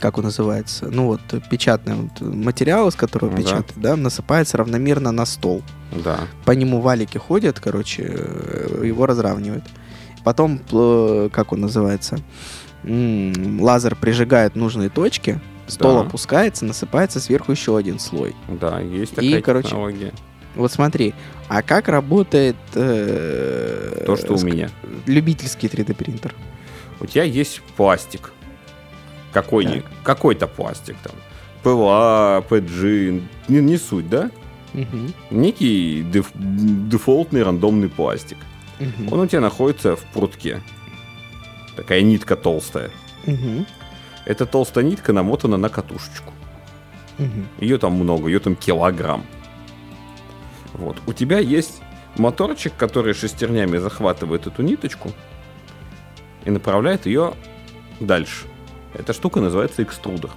как 0.00 0.18
он 0.18 0.24
называется, 0.24 0.88
ну 0.90 1.06
вот 1.06 1.20
печатный 1.50 1.94
вот 1.94 2.20
материал, 2.20 2.88
из 2.88 2.94
которого 2.94 3.30
ну, 3.30 3.36
печатают, 3.36 3.72
да. 3.76 3.90
да, 3.90 3.96
насыпается 3.96 4.56
равномерно 4.56 5.10
на 5.10 5.26
стол. 5.26 5.62
Да. 6.04 6.20
По 6.44 6.52
нему 6.52 6.80
валики 6.80 7.18
ходят, 7.18 7.58
короче, 7.58 8.06
э, 8.08 8.82
его 8.84 9.06
разравнивают. 9.06 9.64
Потом, 10.22 10.58
как 11.32 11.52
он 11.52 11.60
называется, 11.60 12.18
лазер 12.84 13.96
прижигает 13.96 14.56
нужные 14.56 14.88
точки, 14.88 15.40
стол 15.66 15.94
да. 15.94 16.00
опускается, 16.00 16.64
насыпается 16.64 17.20
сверху 17.20 17.52
еще 17.52 17.76
один 17.76 17.98
слой. 17.98 18.34
Да, 18.48 18.80
есть 18.80 19.14
такая 19.14 19.38
И, 19.38 19.40
короче, 19.40 19.68
технология. 19.68 20.12
Вот 20.56 20.72
смотри, 20.72 21.14
а 21.48 21.62
как 21.62 21.88
работает... 21.88 22.56
Э, 22.74 24.02
То, 24.06 24.16
что 24.16 24.34
у 24.34 24.40
меня. 24.40 24.70
Любительский 25.06 25.68
3D 25.68 25.94
принтер. 25.94 26.34
У 27.00 27.06
тебя 27.06 27.24
есть 27.24 27.62
пластик 27.76 28.32
какой 29.32 29.82
какой-то 30.02 30.46
пластик 30.46 30.96
там. 31.02 31.12
ПЛА, 31.62 32.44
PG, 32.48 33.22
не, 33.48 33.60
не 33.60 33.76
суть, 33.76 34.08
да? 34.08 34.30
Угу. 34.72 34.98
Некий 35.30 36.02
деф, 36.02 36.30
дефолтный 36.34 37.42
рандомный 37.42 37.88
пластик. 37.88 38.38
Угу. 38.78 39.14
Он 39.14 39.20
у 39.20 39.26
тебя 39.26 39.40
находится 39.40 39.96
в 39.96 40.04
прутке. 40.06 40.62
Такая 41.80 42.02
нитка 42.02 42.36
толстая. 42.36 42.90
Угу. 43.26 43.64
Эта 44.26 44.44
толстая 44.44 44.84
нитка 44.84 45.14
намотана 45.14 45.56
на 45.56 45.70
катушечку. 45.70 46.30
Угу. 47.18 47.64
Ее 47.64 47.78
там 47.78 47.94
много, 47.94 48.28
ее 48.28 48.38
там 48.38 48.54
килограмм. 48.54 49.24
Вот. 50.74 50.98
У 51.06 51.14
тебя 51.14 51.38
есть 51.38 51.80
моторчик, 52.18 52.76
который 52.76 53.14
шестернями 53.14 53.78
захватывает 53.78 54.46
эту 54.46 54.60
ниточку 54.60 55.12
и 56.44 56.50
направляет 56.50 57.06
ее 57.06 57.32
дальше. 57.98 58.44
Эта 58.92 59.14
штука 59.14 59.40
называется 59.40 59.82
экструдер. 59.82 60.28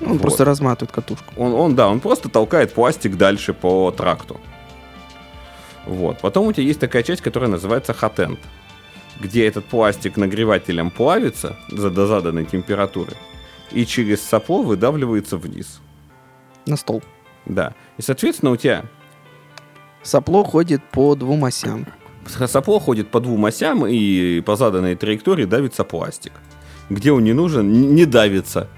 Он 0.00 0.12
вот. 0.12 0.22
просто 0.22 0.44
разматывает 0.44 0.92
катушку. 0.92 1.34
Он, 1.36 1.54
он, 1.54 1.74
да, 1.74 1.88
он 1.88 1.98
просто 1.98 2.28
толкает 2.28 2.72
пластик 2.72 3.16
дальше 3.16 3.52
по 3.52 3.90
тракту. 3.90 4.40
Вот. 5.86 6.20
Потом 6.20 6.46
у 6.46 6.52
тебя 6.52 6.62
есть 6.62 6.78
такая 6.78 7.02
часть, 7.02 7.20
которая 7.20 7.50
называется 7.50 7.92
хатенд, 7.92 8.38
где 9.22 9.46
этот 9.46 9.64
пластик 9.64 10.16
нагревателем 10.16 10.90
плавится 10.90 11.56
за, 11.68 11.90
до 11.90 12.06
заданной 12.06 12.44
температуры 12.44 13.12
и 13.70 13.86
через 13.86 14.22
сопло 14.22 14.62
выдавливается 14.62 15.36
вниз. 15.36 15.80
На 16.66 16.76
стол. 16.76 17.02
Да. 17.46 17.74
И, 17.96 18.02
соответственно, 18.02 18.52
у 18.52 18.56
тебя... 18.56 18.84
Сопло 20.02 20.44
ходит 20.44 20.82
по 20.90 21.14
двум 21.14 21.44
осям. 21.44 21.86
Сопло 22.26 22.80
ходит 22.80 23.10
по 23.10 23.20
двум 23.20 23.44
осям, 23.46 23.86
и 23.86 24.40
по 24.40 24.56
заданной 24.56 24.96
траектории 24.96 25.44
давится 25.44 25.84
пластик 25.84 26.32
где 26.92 27.12
он 27.12 27.24
не 27.24 27.32
нужен, 27.32 27.94
не 27.94 28.04
давится, 28.04 28.68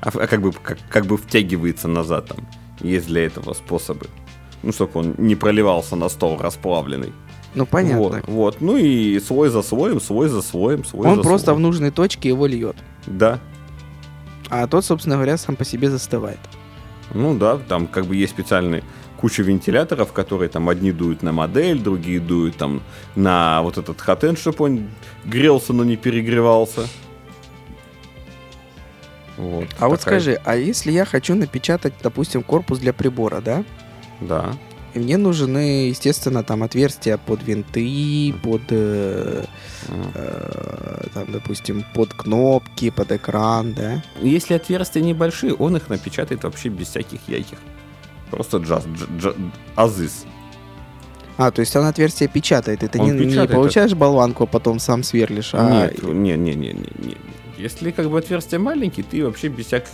а, 0.00 0.08
а 0.08 0.26
как, 0.26 0.40
бы, 0.40 0.52
как, 0.52 0.78
как 0.88 1.06
бы 1.06 1.16
втягивается 1.16 1.88
назад 1.88 2.26
там. 2.26 2.46
Есть 2.80 3.06
для 3.06 3.26
этого 3.26 3.54
способы. 3.54 4.06
Ну, 4.62 4.72
чтобы 4.72 5.00
он 5.00 5.14
не 5.18 5.36
проливался 5.36 5.96
на 5.96 6.08
стол 6.08 6.38
расплавленный. 6.38 7.12
Ну, 7.54 7.66
понятно. 7.66 7.98
Вот, 7.98 8.22
вот. 8.26 8.60
Ну 8.60 8.76
и 8.76 9.18
слой 9.20 9.48
за 9.48 9.62
слоем, 9.62 10.00
слой 10.00 10.28
за 10.28 10.42
слоем, 10.42 10.84
слой 10.84 11.06
Он 11.08 11.16
за 11.16 11.22
просто 11.22 11.46
слоем. 11.46 11.58
в 11.58 11.62
нужной 11.62 11.90
точке 11.90 12.28
его 12.28 12.46
льет. 12.46 12.76
Да. 13.06 13.38
А 14.50 14.66
тот, 14.66 14.84
собственно 14.84 15.16
говоря, 15.16 15.36
сам 15.36 15.56
по 15.56 15.64
себе 15.64 15.90
застывает. 15.90 16.38
Ну 17.12 17.36
да, 17.36 17.58
там 17.58 17.86
как 17.86 18.06
бы 18.06 18.16
есть 18.16 18.32
специальный 18.32 18.82
куча 19.16 19.42
вентиляторов, 19.42 20.12
которые 20.12 20.48
там 20.48 20.68
одни 20.68 20.92
дуют 20.92 21.22
на 21.22 21.32
модель, 21.32 21.78
другие 21.78 22.20
дуют 22.20 22.56
там 22.56 22.82
на 23.14 23.62
вот 23.62 23.78
этот 23.78 24.00
хатен, 24.00 24.36
чтобы 24.36 24.64
он 24.64 24.90
грелся, 25.24 25.72
но 25.72 25.84
не 25.84 25.96
перегревался. 25.96 26.82
Вот, 29.36 29.64
а 29.64 29.68
такая... 29.68 29.88
вот 29.88 30.00
скажи, 30.00 30.40
а 30.44 30.56
если 30.56 30.92
я 30.92 31.04
хочу 31.04 31.34
напечатать, 31.34 31.94
допустим, 32.02 32.42
корпус 32.42 32.78
для 32.78 32.92
прибора, 32.92 33.40
да? 33.40 33.64
Да. 34.20 34.52
И 34.94 34.98
мне 35.00 35.16
нужны, 35.18 35.88
естественно, 35.88 36.44
там 36.44 36.62
отверстия 36.62 37.18
под 37.18 37.42
винты, 37.42 38.32
под, 38.44 38.62
э, 38.70 39.44
э, 39.88 41.06
там, 41.12 41.32
допустим, 41.32 41.84
под 41.94 42.14
кнопки, 42.14 42.90
под 42.90 43.10
экран, 43.10 43.74
да? 43.74 44.04
Если 44.22 44.54
отверстия 44.54 45.02
небольшие, 45.02 45.52
он 45.52 45.76
их 45.76 45.88
напечатает 45.88 46.44
вообще 46.44 46.68
без 46.68 46.88
всяких 46.88 47.20
яйких. 47.26 47.58
Просто 48.30 48.58
джаз, 48.58 48.84
джаз, 49.18 49.34
азис. 49.74 50.26
А, 51.36 51.50
то 51.50 51.60
есть 51.60 51.74
он 51.74 51.86
отверстие 51.86 52.28
печатает, 52.28 52.84
и 52.84 52.86
ты 52.86 53.00
не, 53.00 53.10
не 53.10 53.48
получаешь 53.48 53.94
болванку, 53.94 54.44
а 54.44 54.46
потом 54.46 54.78
сам 54.78 55.02
сверлишь, 55.02 55.50
а... 55.54 55.88
Нет, 55.88 56.02
не, 56.04 56.36
не, 56.36 56.54
не, 56.54 56.72
не, 56.72 56.88
не. 56.98 57.16
Если 57.58 57.90
как 57.90 58.08
бы 58.08 58.18
отверстие 58.18 58.60
маленькие, 58.60 59.04
ты 59.04 59.24
вообще 59.24 59.48
без 59.48 59.66
всяких 59.66 59.90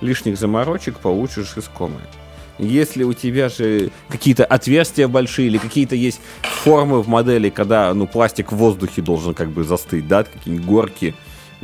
лишних 0.00 0.38
заморочек 0.38 0.98
получишь 0.98 1.56
искомое. 1.56 2.06
Если 2.58 3.02
у 3.02 3.12
тебя 3.12 3.48
же 3.48 3.90
какие-то 4.08 4.44
отверстия 4.44 5.08
большие 5.08 5.48
или 5.48 5.58
какие-то 5.58 5.96
есть 5.96 6.20
формы 6.42 7.02
в 7.02 7.08
модели, 7.08 7.50
когда 7.50 7.92
ну, 7.94 8.06
пластик 8.06 8.52
в 8.52 8.56
воздухе 8.56 9.02
должен 9.02 9.34
как 9.34 9.50
бы 9.50 9.64
застыть, 9.64 10.06
да, 10.06 10.24
какие-нибудь 10.24 10.66
горки, 10.66 11.14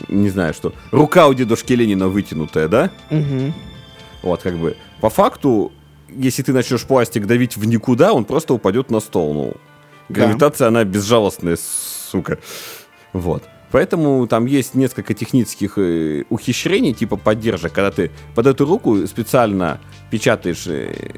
не 0.08 0.30
знаю 0.30 0.54
что, 0.54 0.72
рука 0.90 1.28
у 1.28 1.34
дедушки 1.34 1.74
Ленина 1.74 2.08
вытянутая, 2.08 2.68
да? 2.68 2.90
Угу. 3.10 3.52
Вот 4.22 4.42
как 4.42 4.56
бы 4.56 4.76
по 5.00 5.10
факту, 5.10 5.72
если 6.08 6.42
ты 6.42 6.52
начнешь 6.52 6.84
пластик 6.84 7.26
давить 7.26 7.56
в 7.56 7.64
никуда, 7.64 8.12
он 8.12 8.24
просто 8.24 8.54
упадет 8.54 8.90
на 8.90 9.00
стол. 9.00 9.32
Ну, 9.32 9.54
гравитация, 10.08 10.66
да. 10.66 10.68
она 10.68 10.84
безжалостная, 10.84 11.56
сука. 12.10 12.38
Вот. 13.12 13.44
Поэтому 13.70 14.26
там 14.26 14.46
есть 14.46 14.74
несколько 14.74 15.14
технических 15.14 15.78
э, 15.78 16.24
ухищрений, 16.28 16.92
типа 16.92 17.16
поддержек, 17.16 17.72
когда 17.72 17.90
ты 17.90 18.10
под 18.34 18.46
эту 18.46 18.66
руку 18.66 19.06
специально 19.06 19.80
печатаешь 20.10 20.66
э, 20.66 21.12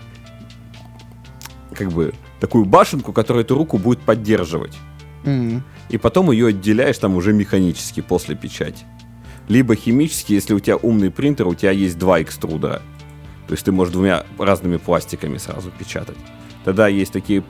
как 1.74 1.90
бы 1.92 2.12
такую 2.40 2.66
башенку, 2.66 3.12
которая 3.12 3.44
эту 3.44 3.55
руку 3.55 3.78
будет 3.78 4.00
поддерживать. 4.00 4.76
Mm-hmm. 5.24 5.61
И 5.90 5.98
потом 5.98 6.30
ее 6.30 6.48
отделяешь 6.48 6.98
там 6.98 7.16
уже 7.16 7.32
механически 7.32 8.00
после 8.00 8.34
печати. 8.34 8.84
Либо 9.48 9.74
химически, 9.74 10.34
если 10.34 10.55
у 10.55 10.61
тебя 10.61 10.76
умный 10.76 11.11
принтер, 11.11 11.46
у 11.46 11.55
тебя 11.55 11.70
есть 11.70 11.98
два 11.98 12.20
экструдера. 12.20 12.82
То 13.46 13.55
есть 13.55 13.64
ты 13.64 13.72
можешь 13.72 13.92
двумя 13.92 14.24
разными 14.38 14.76
пластиками 14.76 15.38
сразу 15.38 15.70
печатать. 15.70 16.16
Тогда 16.64 16.88
есть 16.88 17.12
такие 17.12 17.42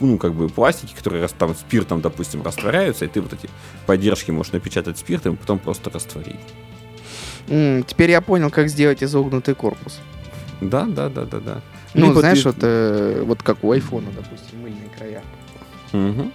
ну, 0.00 0.18
как 0.18 0.34
бы 0.34 0.48
пластики, 0.48 0.94
которые 0.94 1.26
там 1.28 1.54
спиртом, 1.54 2.00
допустим, 2.00 2.42
растворяются, 2.42 3.04
и 3.04 3.08
ты 3.08 3.20
вот 3.20 3.32
эти 3.32 3.48
поддержки 3.86 4.30
можешь 4.30 4.52
напечатать 4.52 4.98
спиртом, 4.98 5.34
и 5.34 5.36
потом 5.36 5.58
просто 5.58 5.90
растворить. 5.90 6.36
Mm, 7.48 7.84
теперь 7.86 8.10
я 8.10 8.20
понял, 8.20 8.50
как 8.50 8.68
сделать 8.68 9.02
изогнутый 9.02 9.54
корпус. 9.54 10.00
Да, 10.60 10.84
да, 10.84 11.08
да, 11.08 11.24
да, 11.24 11.40
да. 11.40 11.60
Ну, 11.94 12.08
Либо 12.08 12.20
знаешь, 12.20 12.42
ты... 12.42 12.48
вот, 12.48 12.56
э, 12.60 13.22
вот 13.24 13.42
как 13.42 13.64
у 13.64 13.72
айфона, 13.72 14.08
допустим, 14.14 14.60
мыльные 14.60 14.88
края. 14.96 15.22
Угу. 15.92 16.32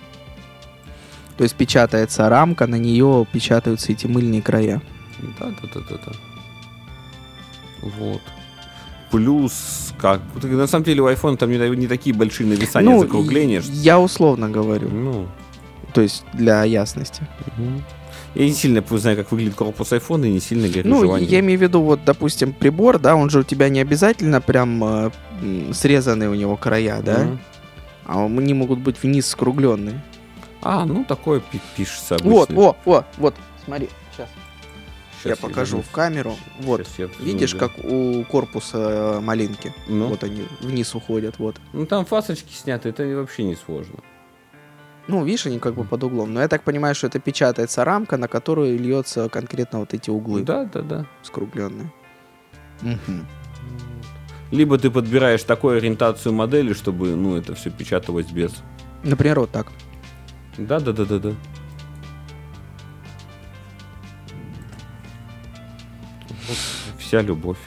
То 1.38 1.44
есть 1.44 1.56
печатается 1.56 2.28
рамка, 2.30 2.68
на 2.68 2.76
нее 2.76 3.26
печатаются 3.32 3.92
эти 3.92 4.08
мыльные 4.08 4.42
края. 4.42 4.82
Да, 5.40 5.48
да, 5.62 5.68
да, 5.74 5.82
да, 5.90 5.98
да. 6.06 6.12
Вот 7.82 8.22
плюс 9.12 9.94
как... 9.98 10.22
На 10.44 10.68
самом 10.68 10.86
деле 10.86 11.02
у 11.02 11.08
iPhone 11.08 11.38
там 11.38 11.50
не, 11.52 11.58
не 11.76 11.88
такие 11.88 12.16
большие 12.16 12.48
нависания, 12.48 12.90
ну, 12.90 13.00
закругления. 13.00 13.62
Я 13.66 14.00
условно 14.00 14.50
говорю. 14.50 14.90
Ну. 14.90 15.28
То 15.94 16.02
есть 16.02 16.24
для 16.34 16.64
ясности. 16.64 17.28
Угу. 17.48 17.82
Я 18.36 18.46
не 18.46 18.54
сильно 18.54 18.84
знаю, 18.90 19.16
как 19.16 19.32
выглядит 19.32 19.56
корпус 19.56 19.94
iPhone, 19.94 20.28
и 20.28 20.32
не 20.32 20.42
сильно 20.42 20.68
горю 20.68 20.90
Ну, 20.90 21.00
желанием. 21.00 21.32
я 21.32 21.40
имею 21.40 21.58
в 21.58 21.62
виду, 21.62 21.82
вот, 21.82 22.02
допустим, 22.04 22.52
прибор, 22.52 23.00
да, 23.00 23.16
он 23.16 23.30
же 23.30 23.40
у 23.40 23.44
тебя 23.44 23.70
не 23.70 23.80
обязательно 23.80 24.42
прям 24.42 24.84
э, 24.84 25.12
срезанные 25.72 26.30
у 26.30 26.34
него 26.34 26.58
края, 26.58 27.02
да? 27.02 27.24
Mm. 27.24 27.38
А 28.06 28.26
они 28.26 28.54
могут 28.54 28.80
быть 28.80 29.02
вниз 29.02 29.28
скругленные. 29.28 30.04
А, 30.62 30.86
ну 30.86 31.06
такое 31.06 31.42
пишется 31.78 32.16
обычно. 32.16 32.32
Вот, 32.32 32.52
о, 32.52 32.76
о, 32.86 33.04
вот, 33.18 33.36
смотри, 33.64 33.88
сейчас. 35.34 35.40
Я 35.44 35.48
покажу 35.50 35.82
в 35.82 35.92
камеру. 35.92 36.36
Вот. 36.60 36.88
Сейчас 36.88 37.12
я 37.20 37.26
Видишь, 37.26 37.56
как 37.56 37.72
у 37.84 38.24
корпуса 38.24 38.78
э, 38.78 39.20
малинки? 39.20 39.74
Ну, 39.88 40.08
Вот 40.08 40.24
они 40.24 40.46
вниз 40.62 40.96
уходят, 40.96 41.40
вот. 41.40 41.56
ну, 41.74 41.86
там 41.86 42.06
фасочки 42.06 42.54
сняты, 42.54 42.90
это 42.90 43.04
вообще 43.04 43.44
не 43.44 43.56
сложно. 43.56 44.00
Ну, 45.08 45.24
видишь, 45.24 45.46
они 45.46 45.60
как 45.60 45.76
бы 45.76 45.84
под 45.84 46.04
углом. 46.04 46.34
Но 46.34 46.42
я 46.42 46.48
так 46.48 46.64
понимаю, 46.64 46.96
что 46.96 47.08
это 47.08 47.20
печатается 47.20 47.86
рамка, 47.86 48.18
на 48.18 48.28
которую 48.28 48.80
льется 48.80 49.30
конкретно 49.30 49.80
вот 49.80 49.94
эти 49.94 50.10
углы 50.10 50.42
Да, 50.42 50.64
да, 50.66 50.82
да. 50.82 51.06
скругленные. 51.22 51.92
Либо 54.52 54.78
ты 54.78 54.90
подбираешь 54.92 55.44
такую 55.44 55.78
ориентацию 55.78 56.34
модели, 56.34 56.74
чтобы, 56.74 57.16
ну, 57.16 57.36
это 57.36 57.56
все 57.56 57.70
печаталось 57.72 58.28
без. 58.28 58.52
Например, 59.04 59.40
вот 59.42 59.52
так. 59.52 59.72
Да, 60.58 60.80
да, 60.80 60.92
да, 60.92 61.06
да, 61.06 61.20
да. 61.20 61.34
Вся 67.06 67.22
любовь. 67.22 67.58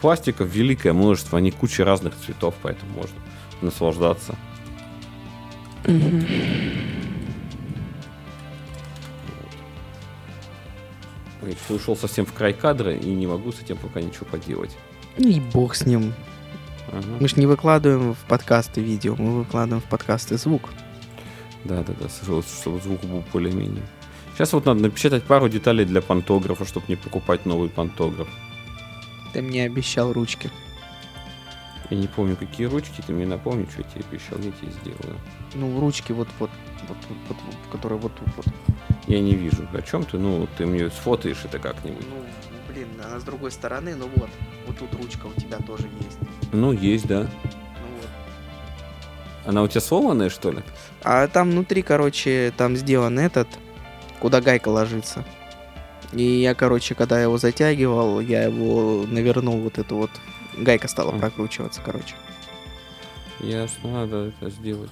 Пластиков 0.00 0.48
великое 0.48 0.92
множество, 0.92 1.38
они 1.38 1.50
куча 1.50 1.84
разных 1.84 2.14
цветов, 2.16 2.54
поэтому 2.62 2.92
можно 2.92 3.16
наслаждаться. 3.62 4.36
Ой, 11.42 11.56
что 11.64 11.74
ушел 11.74 11.96
совсем 11.96 12.26
в 12.26 12.32
край 12.32 12.52
кадра 12.52 12.94
и 12.94 13.10
не 13.10 13.26
могу 13.26 13.52
с 13.52 13.60
этим 13.60 13.76
пока 13.76 14.00
ничего 14.00 14.26
поделать. 14.26 14.76
И 15.16 15.40
бог 15.40 15.74
с 15.74 15.86
ним. 15.86 16.12
Ага. 16.92 17.06
Мы 17.20 17.28
ж 17.28 17.36
не 17.36 17.46
выкладываем 17.46 18.14
в 18.14 18.18
подкасты 18.28 18.80
видео, 18.80 19.16
мы 19.16 19.38
выкладываем 19.38 19.82
в 19.82 19.88
подкасты 19.88 20.36
звук. 20.36 20.70
Да, 21.64 21.82
да, 21.82 21.92
да, 22.00 22.08
чтобы 22.08 22.80
звук 22.80 23.04
был 23.04 23.24
более-менее. 23.32 23.82
Сейчас 24.38 24.52
вот 24.52 24.66
надо 24.66 24.82
напечатать 24.82 25.24
пару 25.24 25.48
деталей 25.48 25.84
для 25.84 26.00
пантографа, 26.00 26.64
чтобы 26.64 26.86
не 26.86 26.94
покупать 26.94 27.44
новый 27.44 27.68
пантограф. 27.68 28.28
Ты 29.32 29.42
мне 29.42 29.64
обещал 29.64 30.12
ручки. 30.12 30.48
Я 31.90 31.96
не 31.96 32.06
помню, 32.06 32.36
какие 32.36 32.68
ручки, 32.68 33.02
ты 33.04 33.12
мне 33.12 33.26
напомни, 33.26 33.66
что 33.68 33.82
я 33.82 33.88
тебе 33.88 34.04
обещал, 34.08 34.38
я 34.38 34.52
тебе 34.52 34.70
сделаю. 34.70 35.18
Ну, 35.54 35.80
ручки 35.80 36.12
вот, 36.12 36.28
вот, 36.38 36.50
вот, 36.86 36.96
вот, 37.26 37.36
вот, 37.46 37.56
которые 37.72 37.98
вот 37.98 38.14
тут 38.14 38.28
вот. 38.36 38.46
Я 39.08 39.18
не 39.18 39.34
вижу, 39.34 39.66
о 39.72 39.82
чем 39.82 40.04
ты, 40.04 40.18
ну, 40.18 40.46
ты 40.56 40.66
мне 40.66 40.88
сфотаешь 40.88 41.44
это 41.44 41.58
как-нибудь. 41.58 42.06
Ну, 42.08 42.24
блин, 42.72 42.86
она 43.04 43.18
с 43.18 43.24
другой 43.24 43.50
стороны, 43.50 43.96
ну 43.96 44.08
вот. 44.14 44.30
Вот 44.68 44.78
тут 44.78 44.94
ручка 45.02 45.26
у 45.26 45.40
тебя 45.40 45.58
тоже 45.66 45.88
есть. 45.98 46.18
Ну, 46.52 46.70
есть, 46.70 47.08
да. 47.08 47.22
Ну 47.22 47.28
вот. 47.96 48.08
Она 49.46 49.64
у 49.64 49.66
тебя 49.66 49.80
сломанная, 49.80 50.30
что 50.30 50.52
ли? 50.52 50.62
А 51.02 51.26
там 51.26 51.50
внутри, 51.50 51.82
короче, 51.82 52.52
там 52.56 52.76
сделан 52.76 53.18
этот, 53.18 53.48
куда 54.18 54.40
гайка 54.40 54.68
ложится. 54.68 55.24
И 56.12 56.22
я, 56.22 56.54
короче, 56.54 56.94
когда 56.94 57.20
его 57.20 57.38
затягивал, 57.38 58.20
я 58.20 58.44
его 58.44 59.04
навернул 59.06 59.58
вот 59.58 59.78
эту 59.78 59.96
вот... 59.96 60.10
Гайка 60.56 60.88
стала 60.88 61.10
Ага. 61.10 61.20
прокручиваться, 61.20 61.80
короче. 61.84 62.14
Ясно, 63.40 63.92
надо 63.92 64.32
это 64.40 64.50
сделать. 64.50 64.90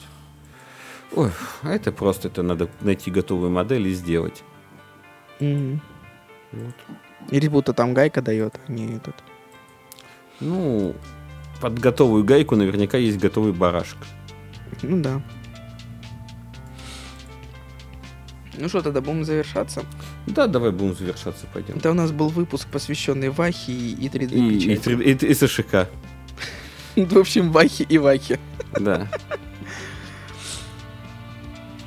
Ой, 1.14 1.30
а 1.62 1.70
это 1.70 1.90
просто, 1.92 2.28
это 2.28 2.42
надо 2.42 2.68
найти 2.80 3.10
готовую 3.10 3.50
модель 3.50 3.88
и 3.88 3.94
сделать. 3.94 4.42
Мгм. 5.40 5.80
Вот. 6.52 6.74
Или 7.30 7.48
будто 7.48 7.72
там 7.72 7.94
гайка 7.94 8.22
дает, 8.22 8.60
а 8.66 8.72
не 8.72 8.96
этот. 8.96 9.14
Ну, 10.40 10.94
под 11.60 11.78
готовую 11.78 12.24
гайку 12.24 12.56
наверняка 12.56 12.98
есть 12.98 13.18
готовый 13.18 13.52
барашек. 13.52 13.98
Ну 14.82 15.00
да. 15.02 15.22
Ну 18.58 18.68
что, 18.68 18.80
тогда 18.82 19.00
будем 19.00 19.24
завершаться. 19.24 19.82
Да, 20.26 20.46
давай 20.46 20.70
будем 20.70 20.94
завершаться, 20.94 21.46
пойдем. 21.52 21.76
Это 21.76 21.90
у 21.90 21.94
нас 21.94 22.10
был 22.12 22.28
выпуск, 22.28 22.68
посвященный 22.68 23.28
Вахе 23.30 23.72
и 23.72 24.08
3D 24.08 24.34
И, 24.34 24.48
и, 24.56 24.58
печати. 24.60 24.82
три- 24.82 25.12
и- 25.12 25.26
и 25.30 25.34
СШК. 25.34 25.88
В 26.96 27.18
общем, 27.18 27.52
Вахе 27.52 27.84
и 27.88 27.98
Вахе. 27.98 28.38
Да. 28.78 29.08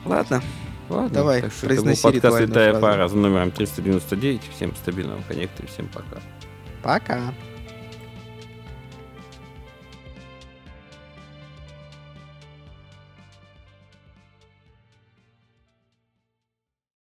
Ладно, 0.05 0.41
Ладно, 0.89 1.09
Давай, 1.09 1.41
так 1.41 1.51
что 1.51 1.67
это 1.67 1.75
был 1.75 1.83
произноси 1.83 2.01
подкаст 2.19 2.39
«Летая 2.41 2.79
пара» 2.79 3.07
за 3.07 3.15
номером 3.17 3.51
399. 3.51 4.41
Всем 4.55 4.75
стабильного 4.75 5.21
коннекта 5.27 5.61
и 5.63 5.67
всем 5.67 5.87
пока. 5.87 6.19
пока. 6.81 7.33